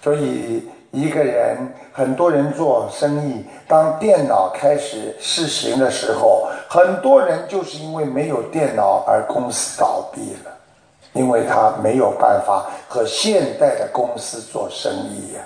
[0.00, 10.56] 所以，一个人，很多人做生意，当电脑开始试行的时候，很多人就是因为没有电脑而公司倒闭了，
[11.12, 15.40] 因为他没有办法和现代的公司做生意呀。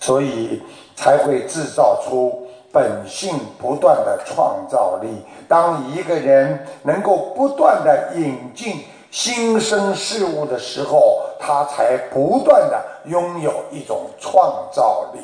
[0.00, 0.60] 所以
[1.02, 5.08] 才会制造出本性不断的创造力。
[5.48, 15.18] 当一个人能够不断的引进新生事物的时候，他才不断的拥有一种创造力。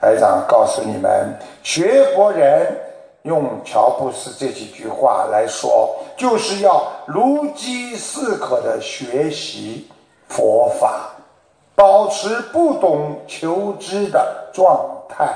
[0.00, 2.66] 台长告诉你们，学佛人
[3.22, 9.90] 用乔布斯这几句话来说，就是要如饥似渴的学习
[10.28, 11.08] 佛法。
[11.74, 15.28] 保持不懂求知的状态，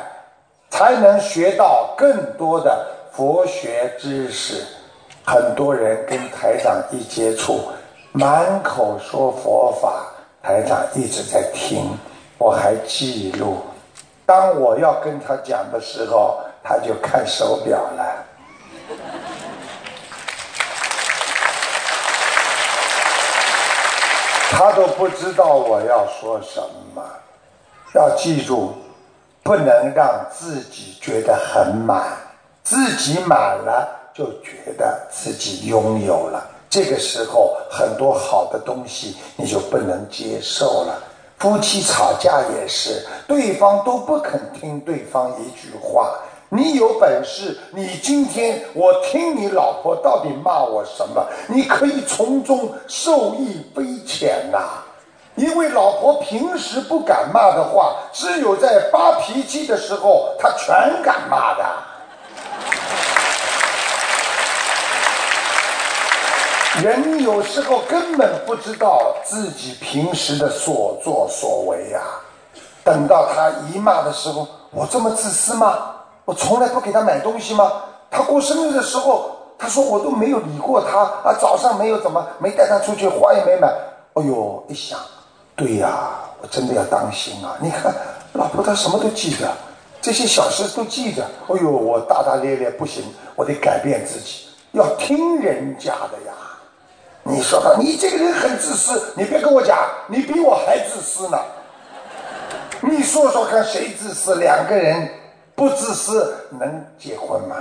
[0.70, 4.64] 才能学到更多的佛学知识。
[5.24, 7.61] 很多人跟台长一接触，
[8.12, 10.07] 满口说佛法，
[10.43, 11.91] 台长一直在听，
[12.39, 13.59] 我还记录。
[14.24, 18.24] 当我要跟他讲的时候，他就看手表了。
[24.49, 26.61] 他都不知道我要说什
[26.95, 27.03] 么，
[27.95, 28.72] 要记住，
[29.47, 32.03] 不能让自己觉得很满，
[32.64, 40.99] 自己满了就觉得自己拥有了，这个时候很多好的东西你就不能接受了。
[41.38, 46.18] 夫妻吵架也是，对方都不肯听对方一句话。
[46.49, 51.24] 你有本事，你今天我听你老婆到底骂我什么？
[51.49, 54.82] 你可以从中受益匪浅呐。
[55.37, 61.64] 因为老婆平时不敢骂的话，只有在发脾气的时候，她全敢骂的。
[66.82, 72.01] 人有时候根本不知道自己平时的所作所为呀。
[72.84, 75.95] 等到他一骂的时候，我这么自私吗？
[76.24, 77.72] 我从来不给他买东西吗？
[78.11, 83.68] 他过生日的时候，他说我都没有理过他啊，早上没有怎么没带他出去，花也没买。
[84.14, 84.99] 哎呦，一想，
[85.57, 87.57] 对呀，我真的要当心啊！
[87.61, 87.92] 你看，
[88.34, 89.50] 老婆她什么都记得，
[90.02, 91.24] 这些小事都记得。
[91.48, 93.02] 哎呦，我大大咧咧不行，
[93.34, 96.34] 我得改变自己，要听人家的呀。
[97.22, 99.78] 你说他，你这个人很自私，你别跟我讲，
[100.09, 101.38] 你比我还自私呢。
[102.82, 104.34] 你说说看，谁自私？
[104.36, 105.09] 两个人。
[105.57, 107.57] 不自私能结婚吗？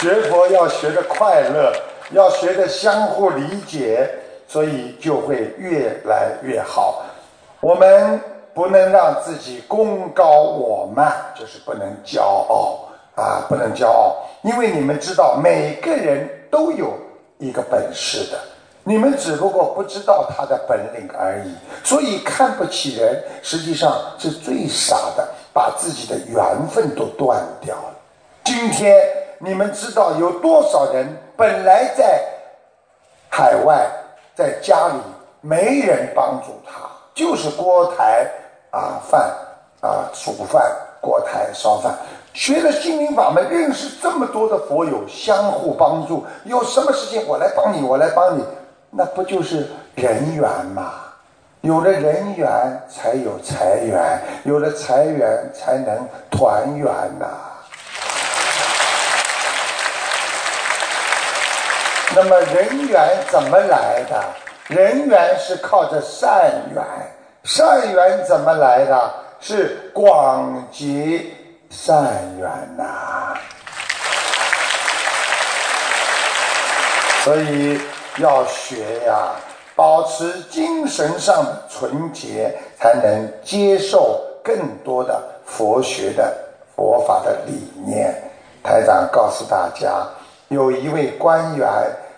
[0.00, 1.70] 学佛要学的快乐，
[2.12, 4.08] 要学的相互理解，
[4.48, 7.02] 所以就会越来越好。
[7.60, 8.18] 我们
[8.54, 16.94] 不能让自己功高我慢，就是不能骄傲啊，不能骄傲，因为你们知道，每个人都有
[17.36, 18.38] 一个本事的。
[18.84, 25.28] 你们只不过不知道他的本领而已，所以看不起人，实际上是最傻的。
[25.52, 27.94] 把自己的缘分都断掉了。
[28.44, 28.96] 今天
[29.42, 32.22] 你们知道有多少人本来在
[33.30, 33.86] 海外，
[34.34, 34.94] 在家里
[35.40, 38.26] 没人帮助他，就是锅台
[38.70, 39.34] 啊饭
[39.80, 40.62] 啊煮饭，
[41.00, 41.94] 锅台烧饭。
[42.34, 48.44] 学了心灵法门，认识这么多的佛友，相互帮助，有什么事情我来帮你，我来帮你，
[48.90, 50.92] 那不就是人缘吗？
[51.62, 52.48] 有了人缘，
[52.88, 56.86] 才有财源；有了财源，才能团圆
[57.18, 57.26] 呐。
[62.22, 64.22] 那么人缘怎么来的？
[64.68, 66.84] 人缘是靠着善缘，
[67.44, 69.10] 善缘怎么来的？
[69.40, 71.24] 是广结
[71.70, 72.46] 善缘
[72.76, 73.34] 呐。
[77.24, 77.80] 所以
[78.18, 79.30] 要学呀。
[79.74, 86.36] 保持精神上纯洁，才能接受更多的佛学的
[86.76, 88.14] 佛法的理念。
[88.62, 90.06] 台长告诉大家，
[90.48, 91.66] 有一位官员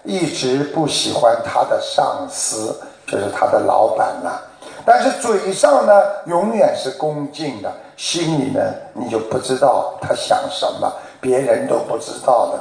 [0.04, 4.40] 一直不喜欢他的上司，就是他的老板呐。
[4.84, 5.92] 但是嘴上呢，
[6.26, 8.60] 永远是恭敬的，心里呢，
[8.94, 12.58] 你就不知道他想什么，别人都不知道的。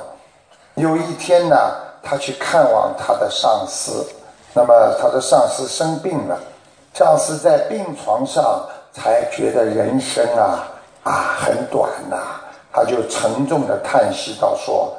[0.75, 1.57] 有一天呢，
[2.03, 4.05] 他去看望他的上司。
[4.53, 6.37] 那么他的上司生病了，
[6.93, 10.67] 上司在病床上才觉得人生啊
[11.03, 12.17] 啊很短呐，
[12.73, 14.93] 他就沉重的叹息道：“说，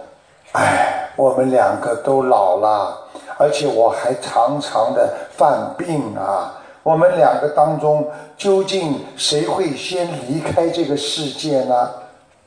[0.52, 2.96] 哎，我们两个都老了，
[3.38, 11.90] 而且我还常常的犯病啊，我们两个当中究竟谁会先离开这个世界呢？”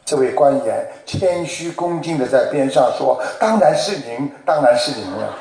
[0.05, 5.33] 这位官员谦虚恭敬的在边上说：“当然是您，当然是您了。”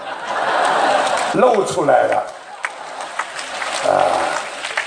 [1.37, 2.25] 露出来了，
[3.87, 3.93] 啊！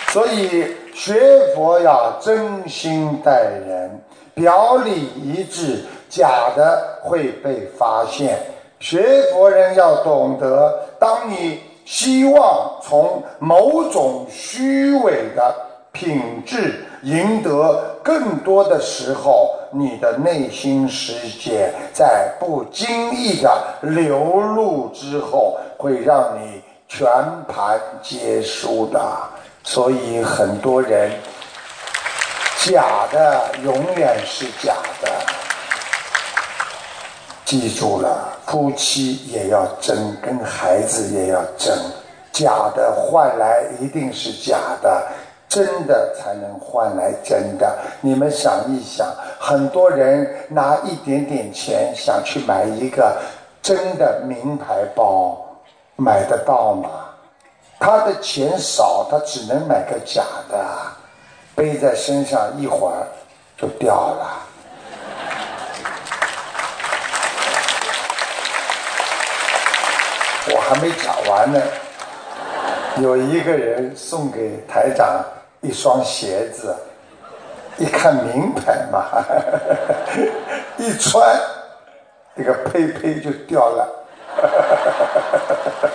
[0.07, 4.01] 所以学佛要真心待人，
[4.33, 8.39] 表里一致，假的会被发现。
[8.79, 15.55] 学佛人要懂得，当你希望从某种虚伪的
[15.91, 23.49] 品质赢得更多的时候，你的内心世界在不经意的
[23.81, 25.57] 流露之后。
[25.79, 27.07] 会让你全
[27.47, 28.99] 盘皆输的，
[29.63, 31.11] 所以很多人
[32.65, 35.36] 假的永远是假的。
[37.47, 41.73] 记住了，夫妻也要争，跟孩子也要争。
[42.33, 45.07] 假的换来一定是假的，
[45.47, 47.77] 真的才能换来真的。
[48.01, 49.07] 你们想一想，
[49.39, 53.15] 很多人拿一点点钱想去买一个
[53.61, 55.41] 真的名牌包。
[55.95, 56.89] 买得到吗？
[57.79, 60.21] 他的钱少，他只能买个假
[60.51, 60.65] 的，
[61.55, 63.07] 背在身上一会儿
[63.57, 64.43] 就掉了。
[70.49, 71.61] 我还没讲完呢，
[72.97, 75.23] 有一个人送给台长
[75.61, 76.75] 一双鞋子，
[77.77, 79.05] 一看名牌嘛，
[80.77, 81.39] 一穿，
[82.35, 83.87] 这个呸呸就掉了。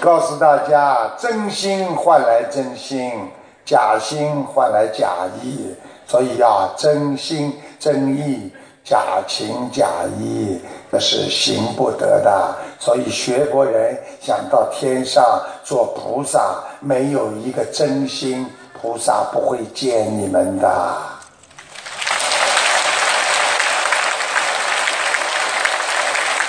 [0.00, 3.28] 告诉大家，真心换来真心，
[3.64, 5.74] 假心换来假意，
[6.06, 8.54] 所以要真心真意，
[8.86, 10.60] 假情假意，
[10.90, 12.54] 那是行不得的。
[12.78, 18.48] 所以学佛人想到天上做菩萨，没有一个真心，
[18.80, 20.68] 菩萨不会见你们的。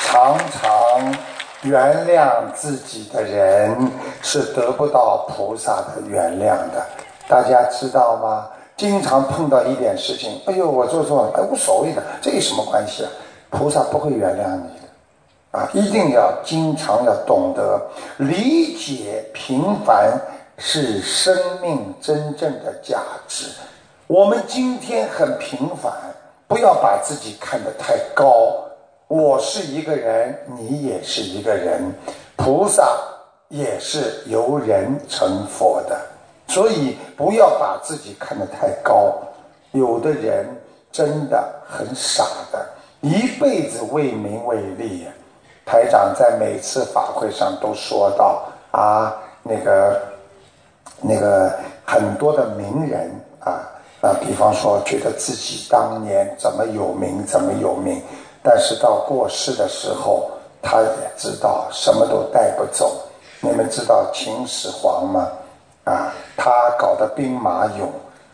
[0.06, 1.16] 常常
[1.64, 6.86] 原谅自己的人是得不到菩萨的原谅的，
[7.28, 8.48] 大家知道吗？
[8.78, 13.09] 经常碰到一点事情，哎呦，我做错了，哎，无所谓的，这有什么关系啊？
[13.49, 17.82] 菩萨不会原谅你的，啊，一定要经常要懂得
[18.17, 20.13] 理解平凡
[20.57, 23.47] 是生命真正的价值。
[24.05, 25.91] 我们今天很平凡，
[26.47, 28.53] 不要把自己看得太高。
[29.07, 31.93] 我是一个人，你也是一个人，
[32.36, 32.84] 菩萨
[33.47, 35.99] 也是由人成佛的，
[36.58, 39.14] 所以不要把自己看得太高。
[39.74, 40.43] 有的人
[40.91, 42.68] 真的很傻的，
[43.01, 45.05] 一辈子为名为利。
[45.68, 50.01] 台长在每次法会上都说到啊，那个
[50.99, 51.53] 那个
[51.86, 53.62] 很多的名人啊
[54.01, 58.01] 啊，比方说觉得自己当年怎么有名，怎么有名。
[58.41, 60.28] 但是到过世的时候，
[60.60, 62.99] 他也知道什么都带不走。
[63.41, 65.28] 你们知道秦始皇吗？
[65.88, 67.88] 啊，他搞的兵马俑，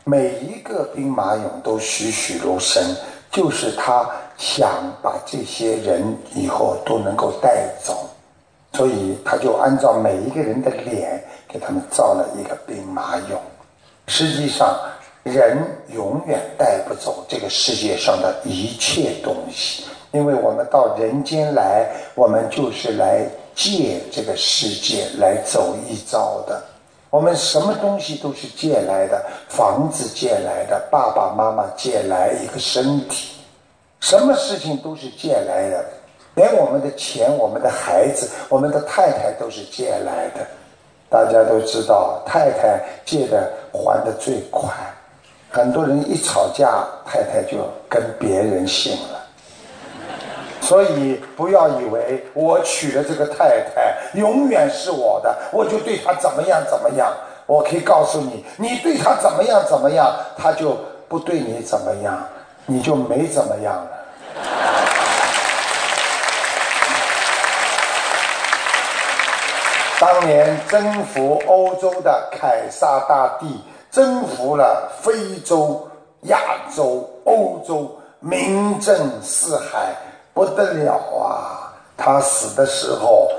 [0.04, 2.84] 每一个兵马俑都栩栩如生，
[3.32, 4.70] 就是他想
[5.04, 8.10] 把这些人以后都能够带走，
[8.74, 13.38] 所以他就按照每一个人的脸给他们造了一个兵马俑。
[14.08, 14.76] 实际上，
[15.22, 15.56] 人
[15.90, 23.24] 永远带不走这个世界上的一切东西，因为我们到人间来，我们就是来
[23.54, 26.60] 借这个世界来走一遭的。
[27.14, 33.36] 我们什么东西都是借来的，房子借来的，爸爸妈妈借来一个身体，
[34.00, 35.86] 什么事情都是借来的，
[36.34, 40.44] 连我们的钱、我们的孩子、我们的太太都是借来的。
[41.08, 44.74] 大家都知道，太太借的还的最快，
[45.52, 49.23] 很多人一吵架，太太就跟别人姓了。
[50.64, 57.14] 所以不要以为我娶了这个太太永远是我的，我就对她怎么样怎么样。
[57.46, 60.78] 我可以告诉你，你对她怎么样怎么样，她就
[61.10, 62.18] 不对你怎么样，
[62.66, 63.90] 你就没怎么样了。
[70.00, 73.62] 当年征服欧洲的凯撒大帝，
[73.92, 75.86] 征服了非洲、
[76.24, 76.40] 亚
[76.74, 77.92] 洲、欧洲，
[78.22, 79.94] 名震四海。
[80.34, 81.60] 不得了啊！
[81.96, 83.30] 他死的时候，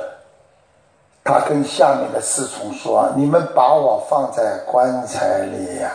[1.24, 5.90] 他跟下面的侍从说：“你们把我放在棺材里呀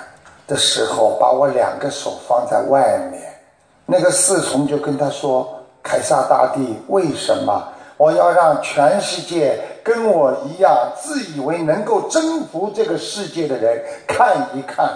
[0.45, 3.23] 的时候，把我两个手放在外面。”
[3.87, 5.47] 那个侍从就跟他说
[5.81, 7.63] ：“凯撒大帝，为什么
[7.95, 14.89] 我要让全世界跟我一样自以为能够征服这个世界的人看一看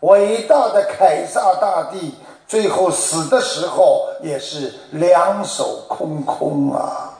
[0.00, 2.14] 伟大的凯撒大帝？”
[2.48, 7.12] 最后死的时候也是两手空空啊！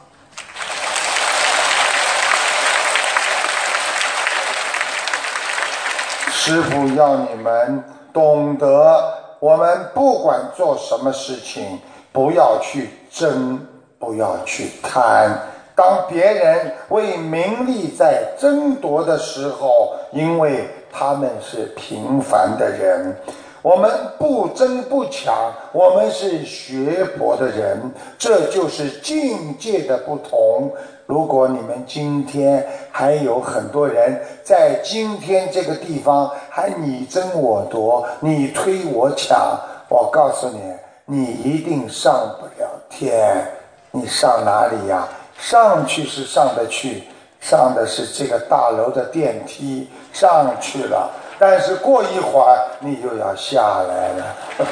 [6.33, 11.79] 师傅要你们懂得，我们不管做什么事情，
[12.11, 13.61] 不要去争，
[13.99, 15.31] 不要去贪。
[15.74, 23.14] 当别人为名利在争夺的时候，因为他们是平凡的人。
[23.63, 30.73] 我们不争不抢，我们是学佛的人，这就是境界的不同。
[31.07, 40.61] 如果你们今天还有很多人在今天这个地方还你争我夺，你推我抢，我告诉你，
[41.07, 43.45] 你一定上不了天。
[43.91, 45.09] 你上哪里呀？
[45.39, 47.05] 上去是上得去，
[47.41, 51.11] 上的是这个大楼的电梯，上去了。
[51.39, 54.34] 但是过一会儿你就要下来了。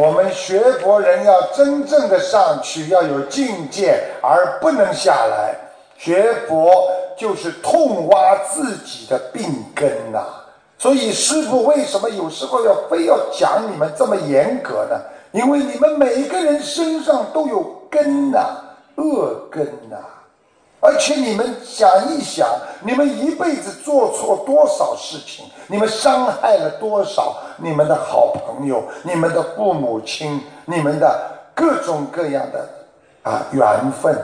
[0.00, 5.52] 我们学佛人要真正的上去，要有境界，而不能下来。
[5.98, 10.24] 学佛就是痛挖自己的病根呐。
[10.78, 14.98] 所以师父为什么有时候要非要讲你们这么严格呢？
[15.32, 18.38] 因为你们每一个人身上都有根呐，
[18.94, 19.96] 恶根呐。
[20.80, 22.48] 而且你们想一想，
[22.82, 25.44] 你们一辈子做错多少事情？
[25.66, 31.20] 你们伤害了多少你们的好朋友、你们的父母亲、你们的
[31.54, 32.68] 各种各样的
[33.22, 34.16] 啊缘分？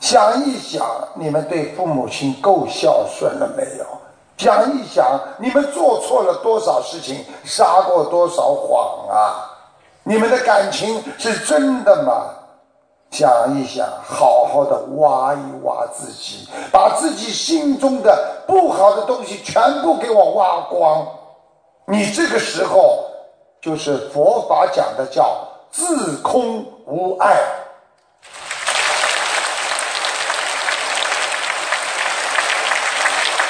[0.00, 3.84] 想一想，你们对父母亲够孝顺了没有？
[4.36, 9.50] 想一想，你们做错了多少事情，撒过多少谎啊？
[10.04, 12.26] 你们的感情是真的吗？
[13.14, 21.06] 想一想，好好的挖一挖自己，把自己心中的不好的东西全部给我挖光。
[21.86, 23.04] 你这个时候
[23.62, 27.36] 就是佛法讲的叫自空无碍，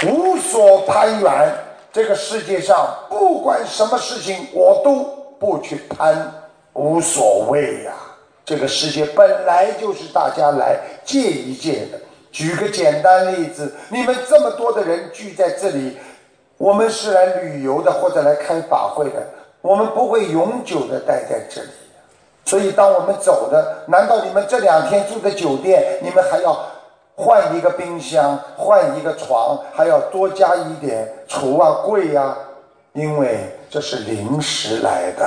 [0.06, 1.56] 无所攀缘。
[1.90, 4.96] 这个世界上不管什么事情，我都
[5.40, 6.30] 不去攀，
[6.74, 7.92] 无所谓呀。
[8.44, 11.98] 这个世界本来就是大家来借一借的。
[12.30, 15.96] 举个简单例子，你们这么多的人聚在这里，
[16.58, 19.24] 我们是来旅游的或者来开法会的，
[19.62, 21.68] 我们不会永久的待在这里。
[22.44, 26.58] 所以，当我们走的，难道你们这两天住的酒店，你们还要
[27.14, 32.36] 换一个冰箱、换一个床，还要多加一点橱啊、柜呀？
[32.92, 33.38] 因为
[33.70, 35.26] 这是临时来的，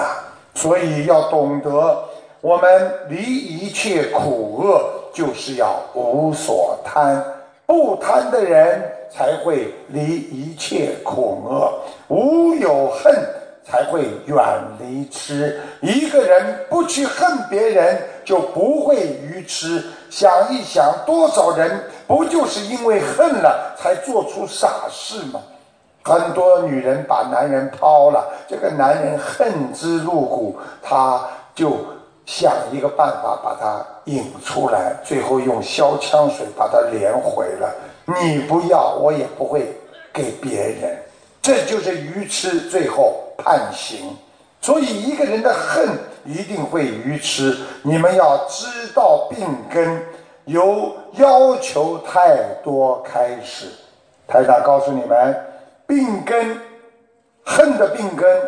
[0.54, 2.04] 所以要懂得。
[2.42, 4.82] 我们离一切苦厄，
[5.12, 7.24] 就是要无所贪，
[7.66, 8.82] 不贪的人
[9.12, 11.74] 才会离一切苦厄，
[12.08, 13.14] 无有恨
[13.66, 14.38] 才会远
[14.80, 15.60] 离痴。
[15.82, 19.84] 一个人不去恨别人，就不会愚痴。
[20.12, 25.42] 想一想，多少人不就是因为恨了才做出傻事吗？
[26.04, 31.76] 很多女人把男人抛了，这个男人恨之入骨，他就
[32.28, 37.74] 想一个办法把它引出来，最后用消枪水把它连回了。
[38.06, 39.74] 你不要，我也不会
[40.14, 41.02] 给别人，
[41.42, 44.16] 这就是愚痴，最后判刑。
[44.62, 45.88] 所以一个人的恨
[46.26, 47.58] 一定会愚痴。
[47.82, 50.06] 你们要知道病根，
[50.46, 53.68] 由要求太多开始。
[54.28, 55.36] 台长告诉你们。
[55.88, 56.60] 病根，
[57.46, 58.42] 恨的病根，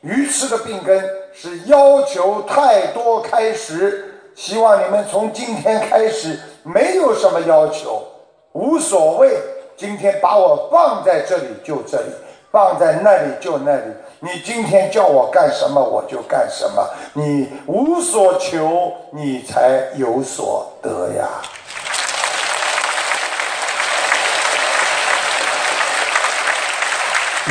[0.00, 1.00] 愚痴的病根
[1.34, 4.08] 是要求太多开始。
[4.34, 8.02] 希望你们从今天开始没有什么要求，
[8.52, 9.36] 无所谓。
[9.76, 12.12] 今天把我放在这里就这里，
[12.50, 13.82] 放在那里就那里。
[14.20, 16.88] 你今天叫我干什么我就干什么。
[17.14, 21.28] 你无所求，你才有所得呀。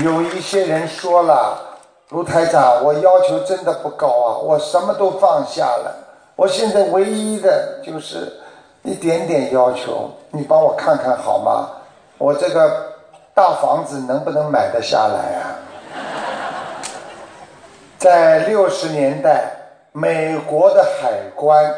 [0.04, 1.71] 有一些人说了，
[2.12, 5.96] 卢台长，我要求真的不高啊，我什么都放下了，
[6.36, 8.34] 我现在唯一的就是
[8.84, 11.70] 一点点要求，你帮我看看好吗？
[12.18, 12.70] 我这个
[13.34, 15.56] 大房子能不能买得下来啊？
[17.98, 19.46] 在六十年代，
[19.94, 21.74] 美国的海关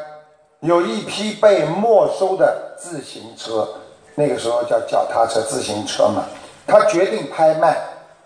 [0.62, 3.68] 有一批被没收的自行车，
[4.16, 6.24] 那个时候叫脚踏车、自行车嘛，
[6.66, 7.78] 他决定拍卖。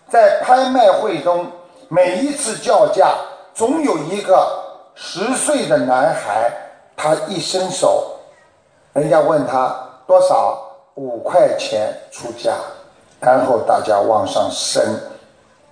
[0.10, 1.48] 在拍卖会中，
[1.90, 3.16] 每一次叫价，
[3.54, 4.48] 总有一个
[4.96, 6.52] 十岁的男孩，
[6.96, 8.18] 他一伸手，
[8.94, 9.74] 人家问他
[10.06, 10.62] 多少，
[10.96, 12.54] 五块钱出价，
[13.22, 14.84] 然后大家往上升，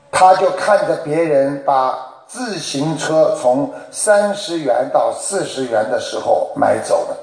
[0.10, 1.98] 他就看着别人把
[2.28, 7.18] 自行车从三十元到四十元的时候买走了。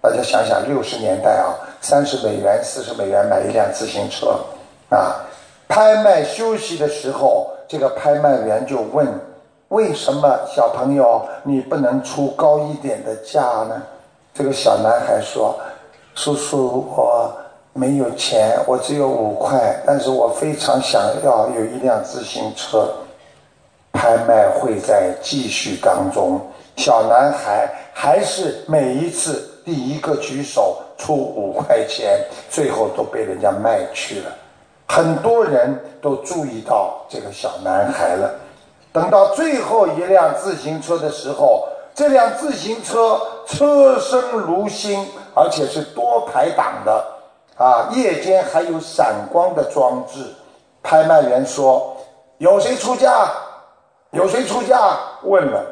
[0.00, 4.36] 大家想想，六十年代啊，三十美元、四十美元买一辆自行车，
[4.88, 5.20] 啊。
[5.68, 9.08] 拍卖休息的时候，这个拍卖员就问
[9.68, 13.82] ：“为什么小朋友你不能出高一点的价呢？”
[14.34, 15.58] 这个小男孩说
[16.14, 17.32] ：“叔叔，我
[17.72, 22.92] 没有钱，我只有五块，但是我非常想要有一辆自行车。”
[23.90, 26.38] 拍卖会在继续当中，
[26.76, 32.20] 小男孩还是每一次第一个举手出五块钱，
[32.50, 34.30] 最后都被人家卖去了。
[34.92, 38.30] 很多人都注意到这个小男孩了。
[38.92, 47.02] 等到最后一辆自行车的时候，这辆自行车车身如新，而且是多排档的，
[47.56, 50.26] 啊，夜间还有闪光的装置。
[50.82, 51.96] 拍卖员说
[52.36, 53.30] ：“有谁出价？
[54.10, 55.64] 有谁出价？”问了，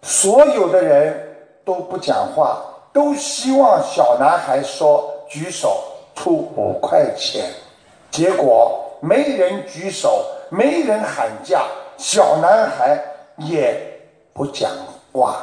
[0.00, 2.58] 所有的人都不讲话，
[2.92, 5.82] 都希望小男孩说举手
[6.14, 7.46] 出五块钱。
[8.14, 11.62] 结果没人举手，没人喊价，
[11.96, 12.96] 小男孩
[13.38, 13.74] 也
[14.32, 14.70] 不讲
[15.12, 15.38] 话。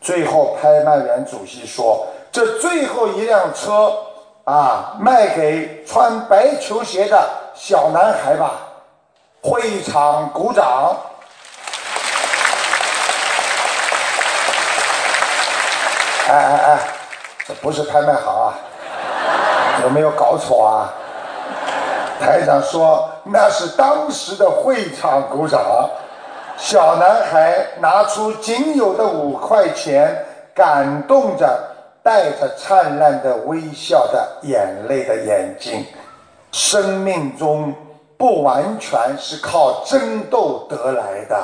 [0.00, 3.96] 最后，拍卖员主席说：“这最后一辆车
[4.42, 8.54] 啊，卖给穿白球鞋的小男孩吧。”
[9.40, 10.96] 会场鼓掌。
[16.26, 16.78] 哎哎哎，
[17.46, 18.58] 这不是拍卖行啊，
[19.84, 20.92] 有没有搞错啊？
[22.20, 25.88] 台长说：“那是当时的会场鼓掌，
[26.58, 31.58] 小男孩拿出仅有的五块钱，感动着
[32.02, 35.86] 带着灿烂的微笑的眼泪的眼睛。
[36.52, 37.72] 生命中
[38.18, 41.42] 不完全是靠争斗得来的，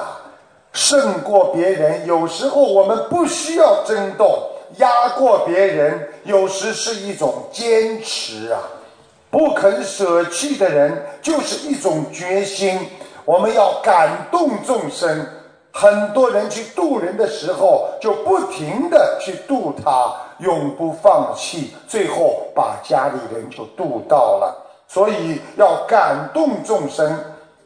[0.73, 2.07] 胜过别人。
[2.07, 8.61] 有时候我们不需要争斗，压过别人，有时是一种坚持啊。”
[9.37, 12.89] 不肯舍弃的人，就是一种决心。
[13.27, 15.27] 我们要感动众生。
[15.71, 24.57] 很多人去渡人的时候，就不停的去渡他，永不放弃，最后把家里人就渡到了。
[24.89, 27.23] 所以要感动众生。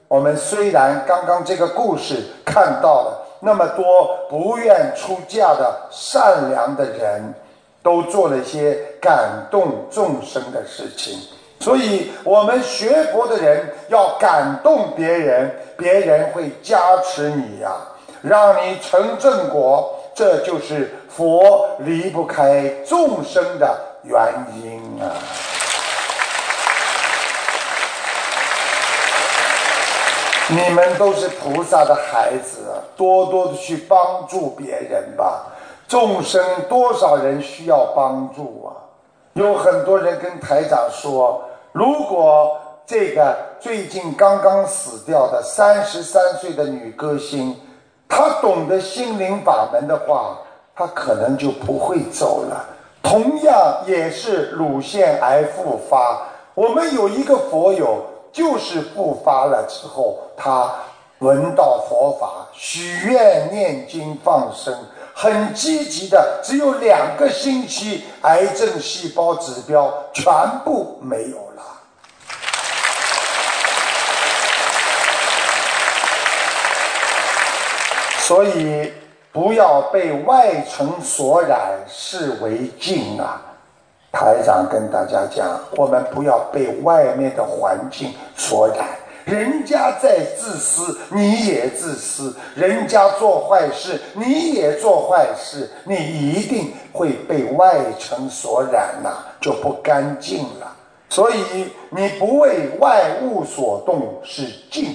[0.09, 7.33] 我们虽然刚刚这个故事看到了那么多不愿出嫁的善良的人，
[7.81, 11.17] 都做了一些感动众生的事情。
[11.61, 17.71] 所以，我们学佛的人要感动别人，别人会加持你呀，
[18.23, 19.95] 让你成正果。
[20.15, 24.17] 这就是佛离不开众生的原
[24.57, 25.13] 因啊！
[30.49, 32.61] 你们都是菩萨的孩子，
[32.97, 35.47] 多多的去帮助别人吧。
[35.87, 38.89] 众生多少人需要帮助啊？
[39.35, 47.57] 有很多人跟台长说，如果这个最近刚刚死掉的三十三岁的女歌星，
[48.09, 50.39] 她懂得心灵法门的话，
[50.75, 52.67] 她可能就不会走了。
[53.03, 56.23] 同样也是乳腺癌复发，
[56.55, 60.71] 我们有一个佛友，就是复发了之后，他
[61.21, 64.75] 闻到佛法，许愿念经放生，
[65.15, 70.33] 很积极的，只有两个星期，癌症细胞指标全
[70.65, 71.63] 部没有了。
[78.31, 78.93] 所以
[79.33, 83.43] 不要被外尘所染，是为净啊！
[84.13, 88.87] 台长跟大家讲，我们不要被外面的环境所染。
[89.25, 99.11] 人家在自私，你也自私；人家做坏事，你也做坏事，你一定会被外尘所染呐，
[99.41, 100.73] 就不干净了。
[101.09, 104.95] 所以你不为外物所动是静，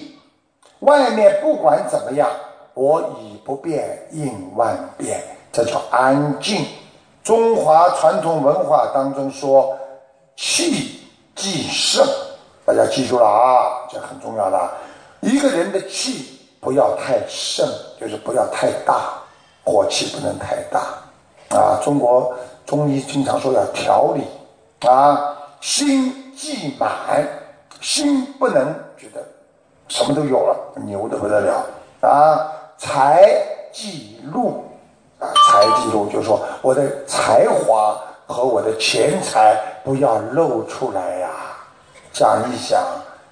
[0.80, 2.30] 外面不管怎么样。
[2.76, 6.66] 我以不变应万变，这叫安静。
[7.24, 9.76] 中华传统文化当中说，
[10.36, 11.00] 气
[11.34, 12.06] 即盛，
[12.66, 14.70] 大家记住了啊，这很重要的。
[15.22, 17.66] 一个人的气不要太盛，
[18.00, 19.14] 就是不要太大，
[19.64, 20.82] 火气不能太大
[21.58, 21.80] 啊。
[21.82, 24.22] 中国中医经常说要调理
[24.88, 27.26] 啊，心既满，
[27.80, 28.66] 心不能
[28.98, 29.24] 觉得
[29.88, 31.66] 什么都有了，牛的不得了
[32.02, 32.52] 啊。
[32.78, 33.24] 财
[33.72, 34.64] 记录
[35.20, 37.98] 啊，财记录就是说我的才华
[38.28, 41.30] 和我的钱财不要露出来呀。
[42.12, 42.82] 想一想，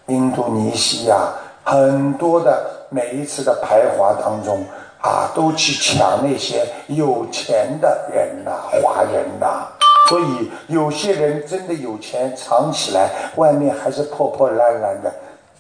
[0.08, 1.30] 印度尼西亚
[1.64, 4.66] 很多的每一次的排华当中
[5.02, 9.68] 啊，都去抢那些有钱的人呐，华人呐。
[10.10, 15.12] 所以有些人真的有钱，藏起来，外面还是破破烂烂的。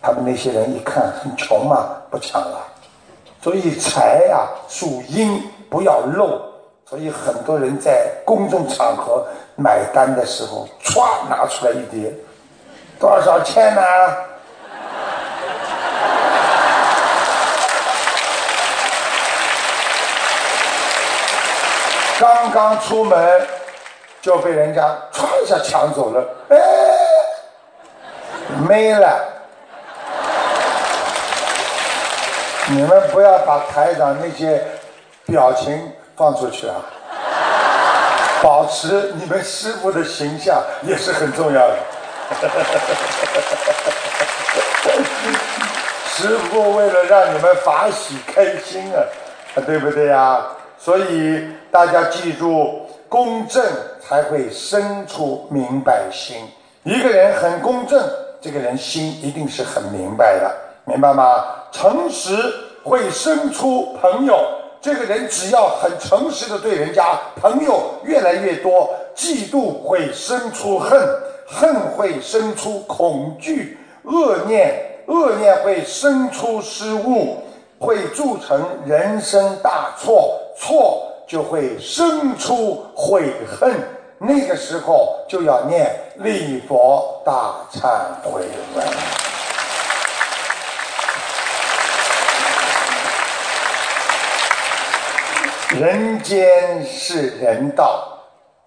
[0.01, 2.59] 他们那些人一看很穷嘛，不抢了。
[3.43, 6.39] 所以财呀属阴，不要漏。
[6.89, 9.25] 所以很多人在公众场合
[9.55, 12.13] 买单的时候，歘拿出来一叠，
[12.99, 13.81] 多少钱呢？
[22.19, 23.41] 刚刚出门
[24.21, 26.57] 就被人家歘一下抢走了，哎，
[28.69, 29.42] 没了。
[32.69, 34.63] 你们不要把台长那些
[35.25, 36.75] 表情放出去啊！
[38.41, 41.75] 保持你们师傅的形象也是很重要的。
[46.07, 48.99] 师傅为了让你们法喜开心啊，
[49.65, 50.45] 对不对呀？
[50.77, 53.65] 所以大家记住，公正
[54.05, 56.35] 才会生出明白心。
[56.83, 58.01] 一个人很公正，
[58.41, 60.51] 这个人心一定是很明白的。
[60.85, 61.43] 明白吗？
[61.71, 62.35] 诚实
[62.83, 64.39] 会生出朋友。
[64.81, 68.89] 这个人只要很诚实的对人家，朋友越来越多。
[69.15, 70.99] 嫉妒会生出恨，
[71.47, 74.73] 恨会生出恐惧，恶念
[75.07, 77.37] 恶念会生出失误，
[77.79, 83.73] 会铸成人生大错，错就会生出悔恨。
[84.17, 87.89] 那个时候就要念礼佛大忏
[88.23, 88.41] 悔
[88.75, 89.22] 文。
[95.79, 98.07] 人间是人道，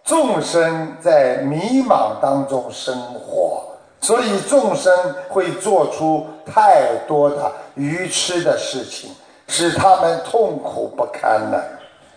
[0.04, 3.62] 众生在迷茫当中生活，
[4.00, 4.92] 所以众生
[5.28, 9.10] 会做出太多的愚痴的事情，
[9.46, 11.64] 使他们痛苦不堪了。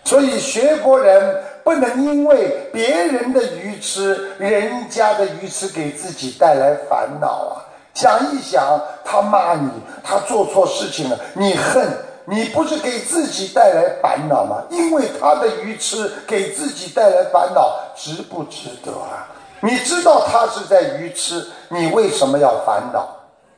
[0.04, 7.62] 所以学佛人不能因为别人的愚痴、人家的愚痴给自己带来烦恼啊！
[7.94, 9.70] 想一想，他骂你，
[10.02, 11.86] 他做错事情了，你恨。
[12.30, 14.62] 你不是给自己带来烦恼吗？
[14.70, 19.26] 因为他的愚痴给自己带来烦恼，值不值得啊？
[19.58, 23.08] 你知道他是在愚痴，你为什么要烦恼？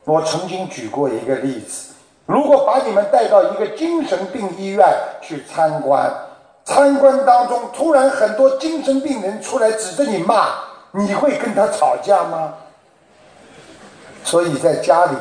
[0.05, 1.93] 我曾经举过一个例子：
[2.25, 4.83] 如果把你们带到一个精神病医院
[5.21, 6.11] 去参观，
[6.65, 10.47] 参观当中突然很多精神病人出来指着你骂，
[10.91, 12.55] 你会跟他吵架吗？
[14.23, 15.15] 所以在家里，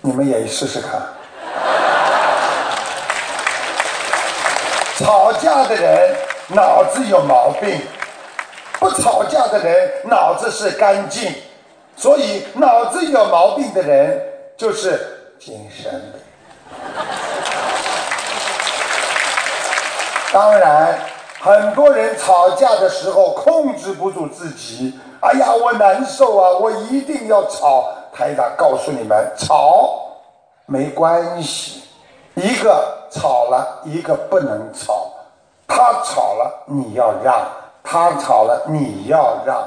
[0.00, 0.98] 你们也试试看。
[4.98, 6.16] 吵架的人
[6.48, 7.78] 脑子有毛病，
[8.78, 11.30] 不吵架的人脑子是干净，
[11.94, 14.18] 所以脑子有毛病的人
[14.56, 14.98] 就是
[15.38, 16.20] 精神病。
[20.32, 20.98] 当然，
[21.40, 27.92] 很多人吵架的时候控制不住自己，哎呀，我难受啊，我一定要吵。
[28.14, 30.08] 台长告诉你们，吵
[30.64, 31.82] 没关系，
[32.34, 35.10] 一个吵了，一个不能吵。
[35.66, 37.40] 他吵了，你要让；
[37.82, 39.66] 他吵了，你要让。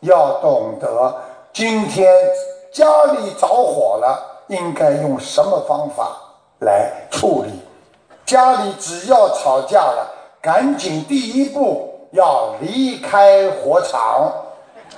[0.00, 1.14] 要懂得，
[1.52, 2.12] 今天
[2.72, 6.16] 家里着火了，应该用什么方法
[6.60, 7.62] 来处理？
[8.26, 10.06] 家里只要吵架了。
[10.40, 14.32] 赶紧，第一步要离开火场，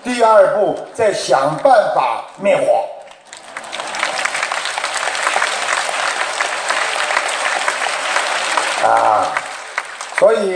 [0.03, 2.85] 第二步再想办法灭火。
[8.87, 9.27] 啊，
[10.21, 10.55] 所以，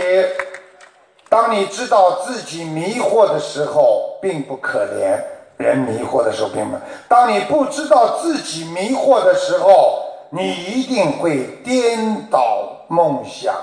[1.27, 5.17] 当你知道自己迷惑的时候，并不可怜；
[5.57, 6.77] 人迷惑的时候，并不。
[7.09, 13.55] 当你不知道自己迷惑的时候，你一定会颠倒梦想。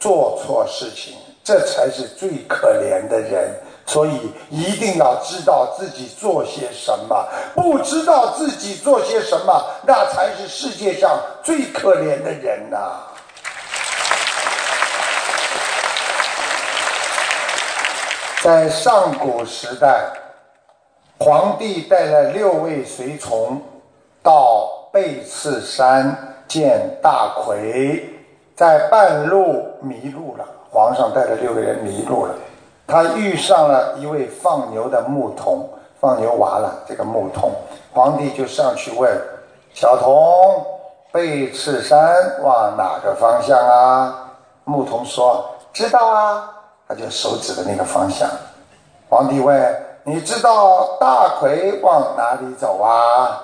[0.00, 3.54] 做错事情，这才是最可怜的人。
[3.86, 7.24] 所以一定要知道自己做些什么，
[7.54, 13.13] 不知道自己做些什么，那才是世界上最可怜的人呐。
[18.44, 20.04] 在上古时代，
[21.18, 23.58] 皇帝带了六位随从
[24.22, 26.14] 到背刺山
[26.46, 28.04] 见大魁。
[28.54, 32.34] 在半路迷路了，皇上带着六个人迷路了。
[32.86, 35.66] 他遇上了一位放牛的牧童，
[35.98, 36.82] 放牛娃了。
[36.86, 37.50] 这个牧童，
[37.94, 39.10] 皇帝就上去问
[39.72, 40.62] 小童
[41.10, 44.34] ：“背刺山往哪个方向啊？”
[44.64, 46.50] 牧童说：“知道啊。”
[46.96, 48.28] 就手指的那个方向。
[49.08, 53.40] 皇帝问：“你知道大魁往哪里走啊？”“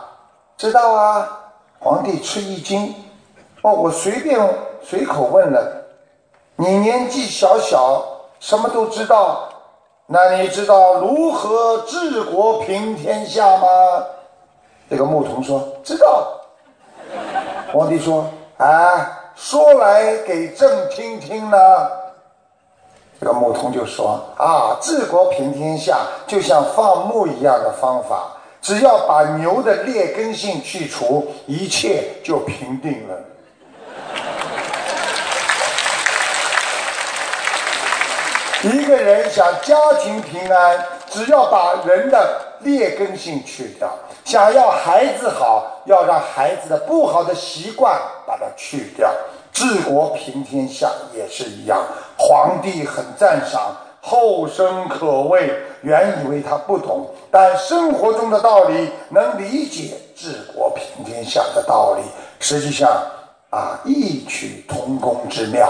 [0.57, 1.39] 知道啊。”
[1.79, 2.95] 皇帝吃一惊
[3.63, 4.39] ：“哦，我随便。”
[4.83, 5.85] 随口问了，
[6.57, 8.03] 你年纪小小，
[8.41, 9.47] 什么都知道，
[10.07, 13.69] 那你知道如何治国平天下吗？
[14.89, 16.41] 这个牧童说知道。
[17.75, 18.25] 皇帝说
[18.57, 21.59] 啊，说来给朕听听呢。
[23.21, 33.17] 这个牧童就说啊，治国平天下就像放牧一样的方法，只要把牛的劣根性去除，一切就平定了。
[38.63, 43.89] 一个人想家庭平安，只要把人的劣根性去掉；
[44.25, 49.11] 想要孩子好，要让孩子的不好的习惯把它去掉。
[49.53, 51.83] 治国平天下也是一样。
[52.17, 55.53] 皇帝很赞赏，后生可畏。
[55.83, 62.03] 原以为他不懂，但生活中的道理能理解治国平天下的道理。
[62.39, 62.91] 实际上
[63.49, 65.69] 啊，异曲同工之妙。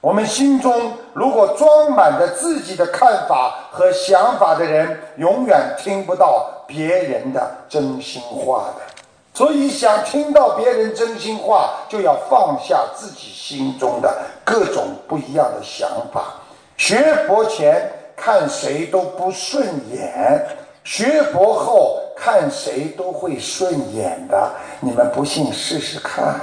[0.00, 8.91] 我们心中如果装满着自己的看法和想法的人，永远听不到别人的真心话的。
[9.34, 14.14] 所以，想听到别人真心话，就要放下自己心中的
[14.44, 16.34] 各种不一样的想法。
[16.76, 20.46] 学佛前看谁都不顺眼，
[20.84, 24.50] 学佛后看谁都会顺眼的。
[24.80, 26.38] 你们不信，试试看。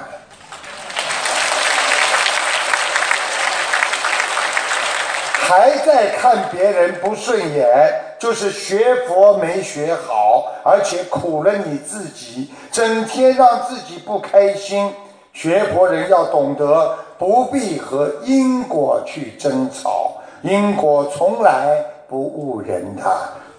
[5.31, 14.93] 还在看别人不顺眼，就是学佛没学好，而且苦了你自己，整天让自己不开心。
[15.31, 23.03] 学佛人要懂得，不必和因果去争吵，因果从来不误人的，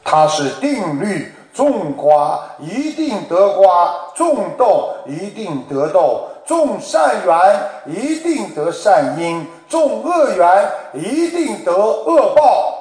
[0.04, 1.34] 它是定律。
[1.52, 9.44] 种瓜一定得瓜，种豆一定得豆，种善缘一定得善因。
[9.68, 12.79] 种恶缘一定得恶报。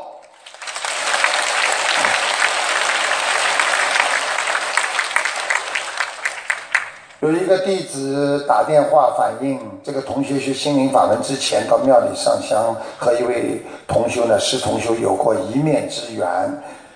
[7.22, 16.24] 有一个弟子打电话反映，这个同学学心灵法门之前到庙里上香，和一位同修呢，师同修有过一面之缘。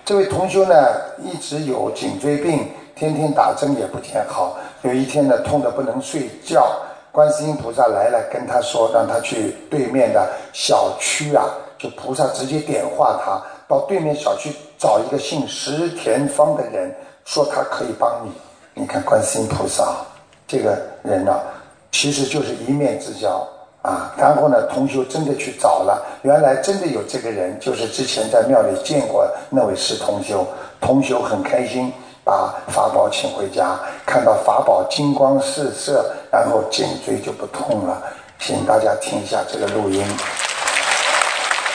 [0.02, 0.74] 这位同修呢，
[1.22, 4.56] 一直有颈椎病，天天打针也不见好。
[4.80, 6.74] 有一天呢，痛得不能睡觉。
[7.12, 11.44] 观世音菩萨来了，跟他说，让他去对面的小区啊，
[11.76, 13.38] 就菩萨直接点化他，
[13.68, 16.90] 到对面小区找一个姓石田芳的人，
[17.26, 18.32] 说他可以帮你。
[18.72, 19.94] 你看观世音菩萨
[20.46, 21.40] 这个人呢，
[21.92, 23.46] 其实就是一面之交
[23.82, 24.12] 啊。
[24.16, 30.46] 然后呢，同修真的去找了，原来真的有这个人，就是之前在庙里见过那位师同修，
[30.80, 31.92] 同修很开心。
[32.26, 38.02] 把法宝请回家，看到法宝金光四射，然后颈椎就不痛了。
[38.38, 40.02] 请大家听一下这个录音。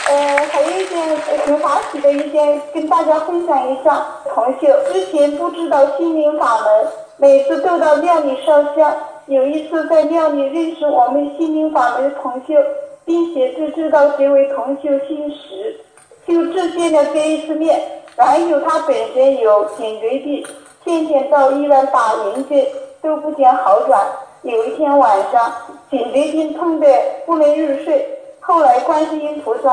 [0.08, 1.16] 呃还有一件
[1.46, 4.04] 很欢喜的一件，跟大家分享一下。
[4.34, 6.88] 同学之前不知道心灵法门，
[7.22, 8.96] 每次都到庙里烧香。
[9.26, 12.66] 有一次在庙里认识我们心灵法门的同学，
[13.04, 15.82] 并且就知道这位同学姓石，
[16.26, 17.78] 就只见了这一次面。
[18.16, 20.46] 然有他本身有颈椎病，
[20.86, 22.66] 天天到医院打银针
[23.02, 24.00] 都不见好转。
[24.44, 25.52] 有一天晚上，
[25.92, 26.88] 颈椎病痛得
[27.26, 28.18] 不能入睡。
[28.40, 29.70] 后来观世音菩萨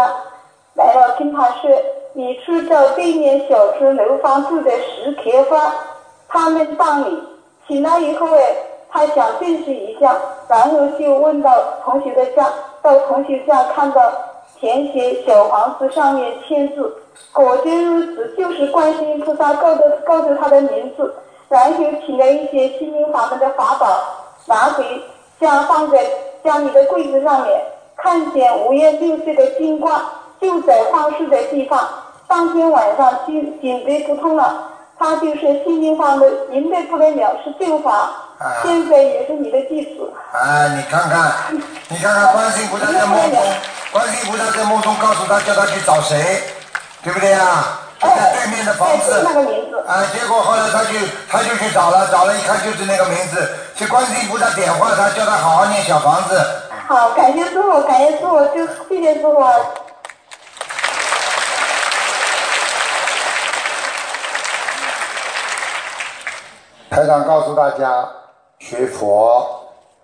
[0.74, 1.70] 来了，跟他说
[2.12, 5.72] ：“你去找对面小区楼房住的石客房，
[6.28, 7.22] 他们帮你。”
[7.66, 8.54] 醒来以后哎，
[8.88, 10.16] 他想证实一下，
[10.48, 11.52] 然后就问到
[11.84, 12.48] 同学的家，
[12.82, 14.00] 到同学家看到
[14.58, 16.96] 填写小房子上面签字，
[17.32, 21.14] 果真如此，就是观世音菩萨告诉告诉他的名字，
[21.48, 23.86] 然后请了一些心灵法门的法宝，
[24.46, 24.84] 拿回
[25.40, 26.06] 家放在
[26.44, 27.60] 家里的柜子上面。
[27.96, 29.98] 看见五颜六色的金光
[30.38, 31.80] 就在放水的地方。
[32.28, 38.10] 当天晚上颈颈椎不痛了，他就是心灵法门赢得不得了，是救法。
[38.62, 40.12] 现在也是你的弟子。
[40.32, 41.32] 啊，你看看，
[41.88, 43.42] 你看看，观世音菩萨在梦中，
[43.92, 46.42] 观世音菩萨在梦中告诉他，叫他去找谁，
[47.02, 47.80] 对不对呀？
[47.98, 49.22] 在对面的房子。
[49.24, 49.78] 那个名字。
[49.88, 50.98] 啊，结果后来他就
[51.30, 56.38] 他就去找了，找了一看就是那个名字，是观世音菩萨点化他，叫他好好念小房子。
[56.86, 59.42] 好，感谢师傅，感谢师傅，就谢谢师傅。
[66.88, 68.08] 台长告诉大家，
[68.60, 69.44] 学佛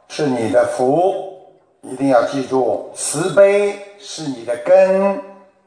[0.08, 1.38] 是你的福，
[1.82, 5.22] 一定要记住，慈悲是你的根，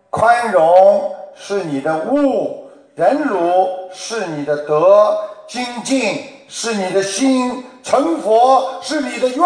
[0.10, 5.18] 宽容是你的物，忍辱是你的德，
[5.48, 9.44] 精进是你的心，成佛是你的愿。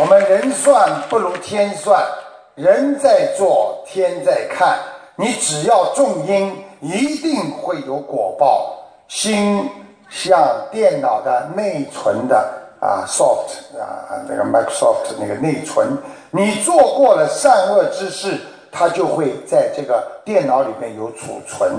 [0.00, 2.06] 我们人算不如天算，
[2.54, 4.78] 人在做，天在看。
[5.20, 8.74] 你只要种因，一定会有果报。
[9.06, 9.68] 心
[10.08, 12.36] 像电脑的内存的
[12.80, 15.88] 啊，soft 啊，那个 Microsoft 那个内存，
[16.30, 18.40] 你做过了善恶之事，
[18.72, 21.70] 它就会在这个电脑里面有储存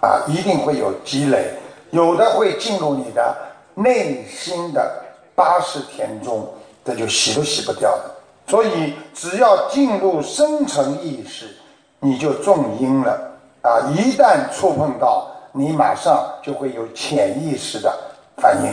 [0.00, 1.50] 啊，一定会有积累，
[1.90, 3.34] 有的会进入你的
[3.74, 5.02] 内心的
[5.34, 6.46] 八十田中。
[6.84, 8.02] 这就洗都洗不掉的，
[8.46, 11.56] 所以只要进入深层意识，
[12.04, 13.18] 你就种因了
[13.62, 13.80] 啊！
[13.96, 17.90] 一旦触碰到，你马上就会有潜意识的
[18.36, 18.68] 反应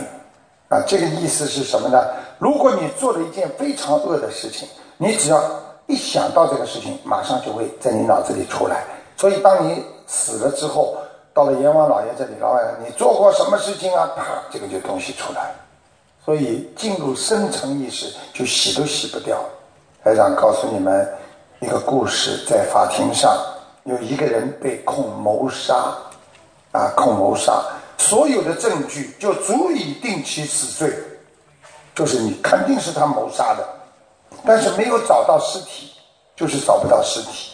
[0.68, 0.84] 啊！
[0.86, 2.06] 这个意思是什么呢？
[2.38, 4.68] 如果你做了一件非常恶的事情，
[4.98, 5.42] 你只要
[5.86, 8.84] 一想到这个事情，马上就会在你脑子里出来。
[9.16, 10.94] 所以当你死了之后，
[11.32, 14.10] 到了阎王老爷这里，老板，你做过什么事情啊？
[14.14, 15.54] 啪，这个就东西出来。
[16.22, 19.38] 所以进入深层意识就洗都洗不掉。
[20.04, 21.08] 台长告诉你们
[21.62, 23.38] 一个故事，在法庭上
[23.84, 25.76] 有一个人被控谋杀，
[26.72, 27.62] 啊，控谋杀，
[27.96, 30.92] 所有的证据就足以定其死罪，
[31.94, 33.64] 就是你肯定是他谋杀的，
[34.44, 35.92] 但是没有找到尸体，
[36.34, 37.52] 就是找不到尸体。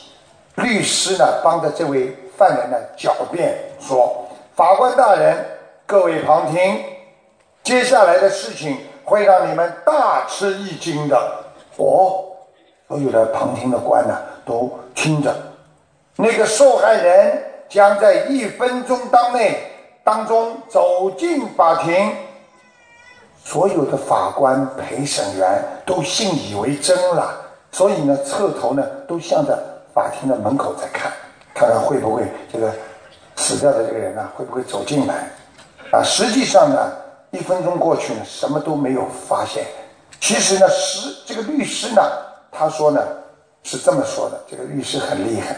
[0.55, 4.26] 律师呢帮着这位犯人呢狡辩说
[4.56, 5.36] ：“法官大人，
[5.85, 6.82] 各位旁听。”
[7.62, 11.44] 接下来的事情会让你们大吃一惊的
[11.76, 12.24] 哦！
[12.89, 15.35] 所有的旁听的官呢都听着，
[16.16, 19.59] 那个受害人将在一分钟当内
[20.02, 22.10] 当中走进法庭。
[23.44, 27.35] 所有的法官、陪审员都信以为真了，
[27.73, 29.59] 所以呢，侧头呢都向着
[29.94, 31.12] 法庭的门口在看，
[31.55, 32.73] 看看会不会这个
[33.36, 35.31] 死掉的这个人呢会不会走进来
[35.93, 36.02] 啊？
[36.02, 36.93] 实际上呢。
[37.31, 39.62] 一分钟过去呢，什么都没有发现。
[40.19, 42.01] 其实呢，是这个律师呢，
[42.51, 43.03] 他说呢
[43.62, 44.41] 是这么说的。
[44.49, 45.57] 这个律师很厉害，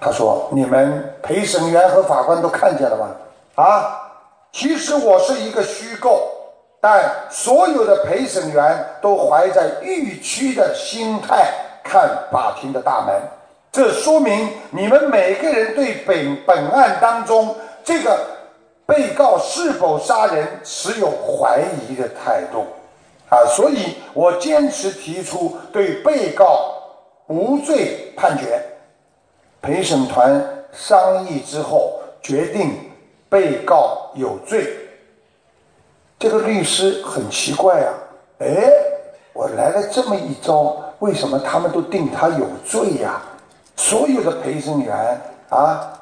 [0.00, 3.08] 他说：“你们陪审员和法官都看见了吗？
[3.54, 4.10] 啊，
[4.52, 6.28] 其实我是一个虚构，
[6.80, 11.52] 但所有的陪审员都怀着预期的心态
[11.82, 13.14] 看法庭的大门。
[13.70, 17.54] 这说明你们每个人对本本案当中
[17.84, 18.18] 这个。”
[18.84, 22.66] 被告是否杀人持有怀疑的态度，
[23.32, 26.74] 啊，所以我坚持提出对被告
[27.28, 28.62] 无罪判决。
[29.62, 32.90] 陪审团商议之后决定
[33.30, 34.76] 被告有罪。
[36.18, 37.94] 这个律师很奇怪啊，
[38.40, 38.70] 哎，
[39.32, 43.22] 我来了这么一招，为什么他们都定他有罪呀？
[43.76, 45.98] 所有的陪审员啊，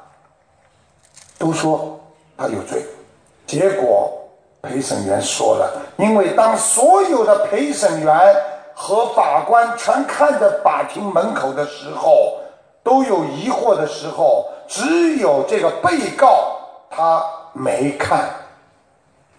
[1.39, 1.97] 都说。
[2.37, 2.83] 他有罪，
[3.45, 4.20] 结果
[4.61, 8.35] 陪审员说了，因为当所有的陪审员
[8.73, 12.37] 和法官全看着法庭门口的时候，
[12.83, 16.57] 都有疑惑的时候，只有这个被告
[16.89, 17.23] 他
[17.53, 18.29] 没看，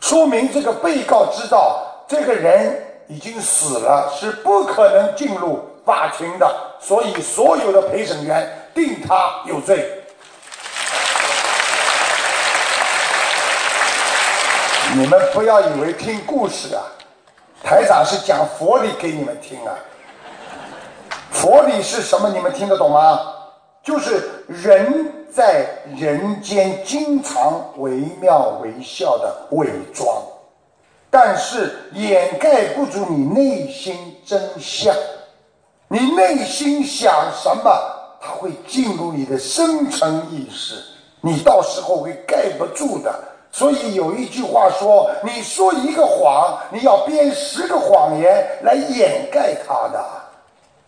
[0.01, 10.02] 说明这个被告知道这个人已经死了，是不可能进入法庭的，所以所有的陪审员定他有罪。
[14.95, 16.83] 你们不要以为听故事啊，
[17.65, 19.75] 台长是讲佛理给你们听啊。
[21.31, 22.29] 佛理是什么？
[22.29, 23.19] 你们听得懂吗？
[23.83, 25.67] 就是人在
[25.97, 30.15] 人间经常惟妙惟肖的伪装，
[31.11, 33.97] 但是掩盖不住你内心
[34.27, 34.95] 真相。
[35.89, 37.73] 你内心想什么，
[38.21, 40.85] 它会进入你的深层意识，
[41.23, 43.13] 你到时候会盖不住的。
[43.55, 50.03] 所以有一句话说：“你说一个谎，你要编十个谎言来掩盖它的。”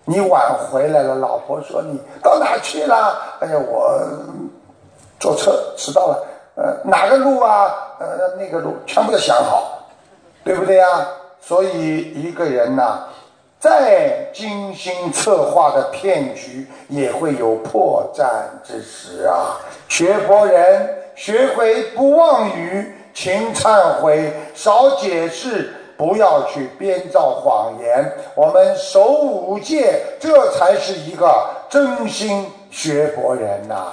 [0.07, 4.01] 你晚回来了，老婆说：“你到哪去了？”哎呀，我
[5.21, 6.27] 坐车迟到了。
[6.57, 7.71] 呃，哪个路啊？
[8.01, 9.87] 呃，那个路全部都想好，
[10.43, 11.07] 对不对呀？
[11.43, 13.01] 所以一个人呐，
[13.61, 18.25] 再精心策划的骗局，也会有破绽
[18.67, 19.61] 之时啊。
[19.87, 21.04] 学佛人。
[21.15, 28.13] 学会不妄语，勤忏悔，少解释，不要去编造谎言。
[28.35, 33.93] 我们守五戒，这才是一个真心学佛人呐。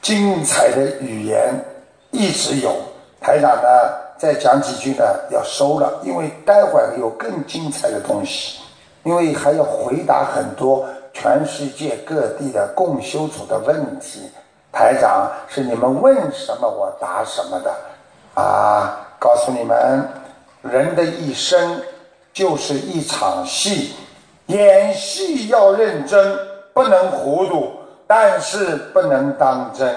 [0.00, 1.52] 精彩的语言
[2.12, 2.72] 一直有，
[3.20, 3.68] 台长呢
[4.16, 8.60] 再讲几句呢要收了，因为待会儿有更精彩的东西。
[9.06, 14.28] 因为还要回答很多全世界各地的共修组的问题，
[14.72, 17.72] 台长是你们问什么我答什么的，
[18.34, 20.08] 啊，告诉你们，
[20.62, 21.80] 人的一生
[22.32, 23.94] 就是一场戏，
[24.46, 26.36] 演戏要认真，
[26.74, 27.70] 不能糊涂，
[28.08, 29.94] 但是不能当真。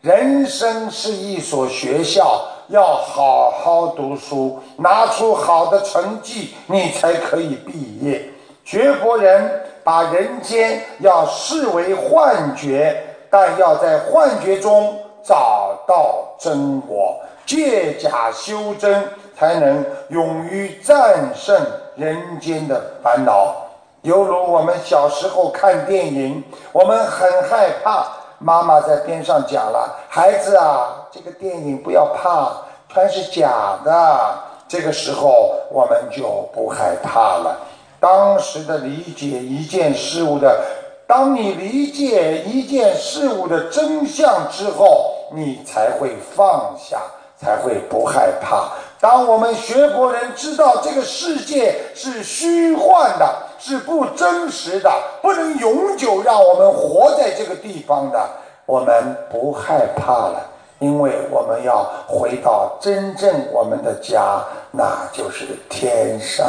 [0.00, 8.28] 人生是一所学校，要好好读书，拿出好的成绩，你才可以毕业。
[8.64, 12.96] 学佛人把人间要视为幻觉，
[13.28, 19.04] 但要在幻觉中找到真我，借假修真，
[19.36, 21.60] 才能勇于战胜
[21.96, 23.54] 人间的烦恼。
[24.02, 28.06] 犹如我们小时候看电影，我们很害怕，
[28.38, 32.50] 妈妈在边上讲了：“孩子啊，这个电影不要怕，
[32.92, 34.18] 全是假的。”
[34.66, 37.56] 这个时候我们就不害怕了。
[38.02, 40.60] 当时的理解一件事物的，
[41.06, 47.00] 当你理解一件事物的真相之后，你才会放下，
[47.40, 48.72] 才会不害怕。
[48.98, 54.90] 当我们学佛人知道这个世界是虚幻的，是不真实的，
[55.22, 58.28] 不能永久让我们活在这个地方的，
[58.66, 60.50] 我们不害怕了，
[60.80, 64.42] 因为我们要回到真正我们的家，
[64.72, 66.48] 那就是天上。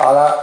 [0.00, 0.34] 好了，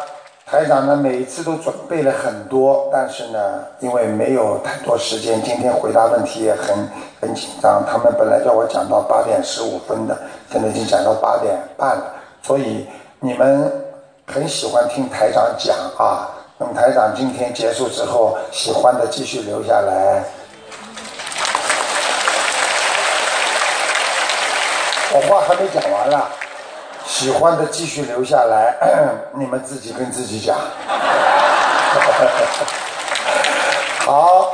[0.45, 3.39] 台长呢，每一次都准备了很多，但是呢，
[3.79, 6.87] 因为没有太多时间，今天回答问题也很
[7.19, 7.83] 很紧张。
[7.91, 10.15] 他们本来叫我讲到八点十五分的，
[10.51, 12.03] 现在已经讲到八点半了。
[12.43, 12.87] 所以
[13.19, 13.73] 你们
[14.31, 16.29] 很喜欢听台长讲啊。
[16.59, 20.23] 那么台长今天结束之后，喜欢的继续留下来。
[25.15, 26.29] 我话还没讲完了。
[27.07, 28.75] 喜欢的继续留下来，
[29.39, 30.57] 你们自己跟自己讲。
[34.05, 34.51] 好，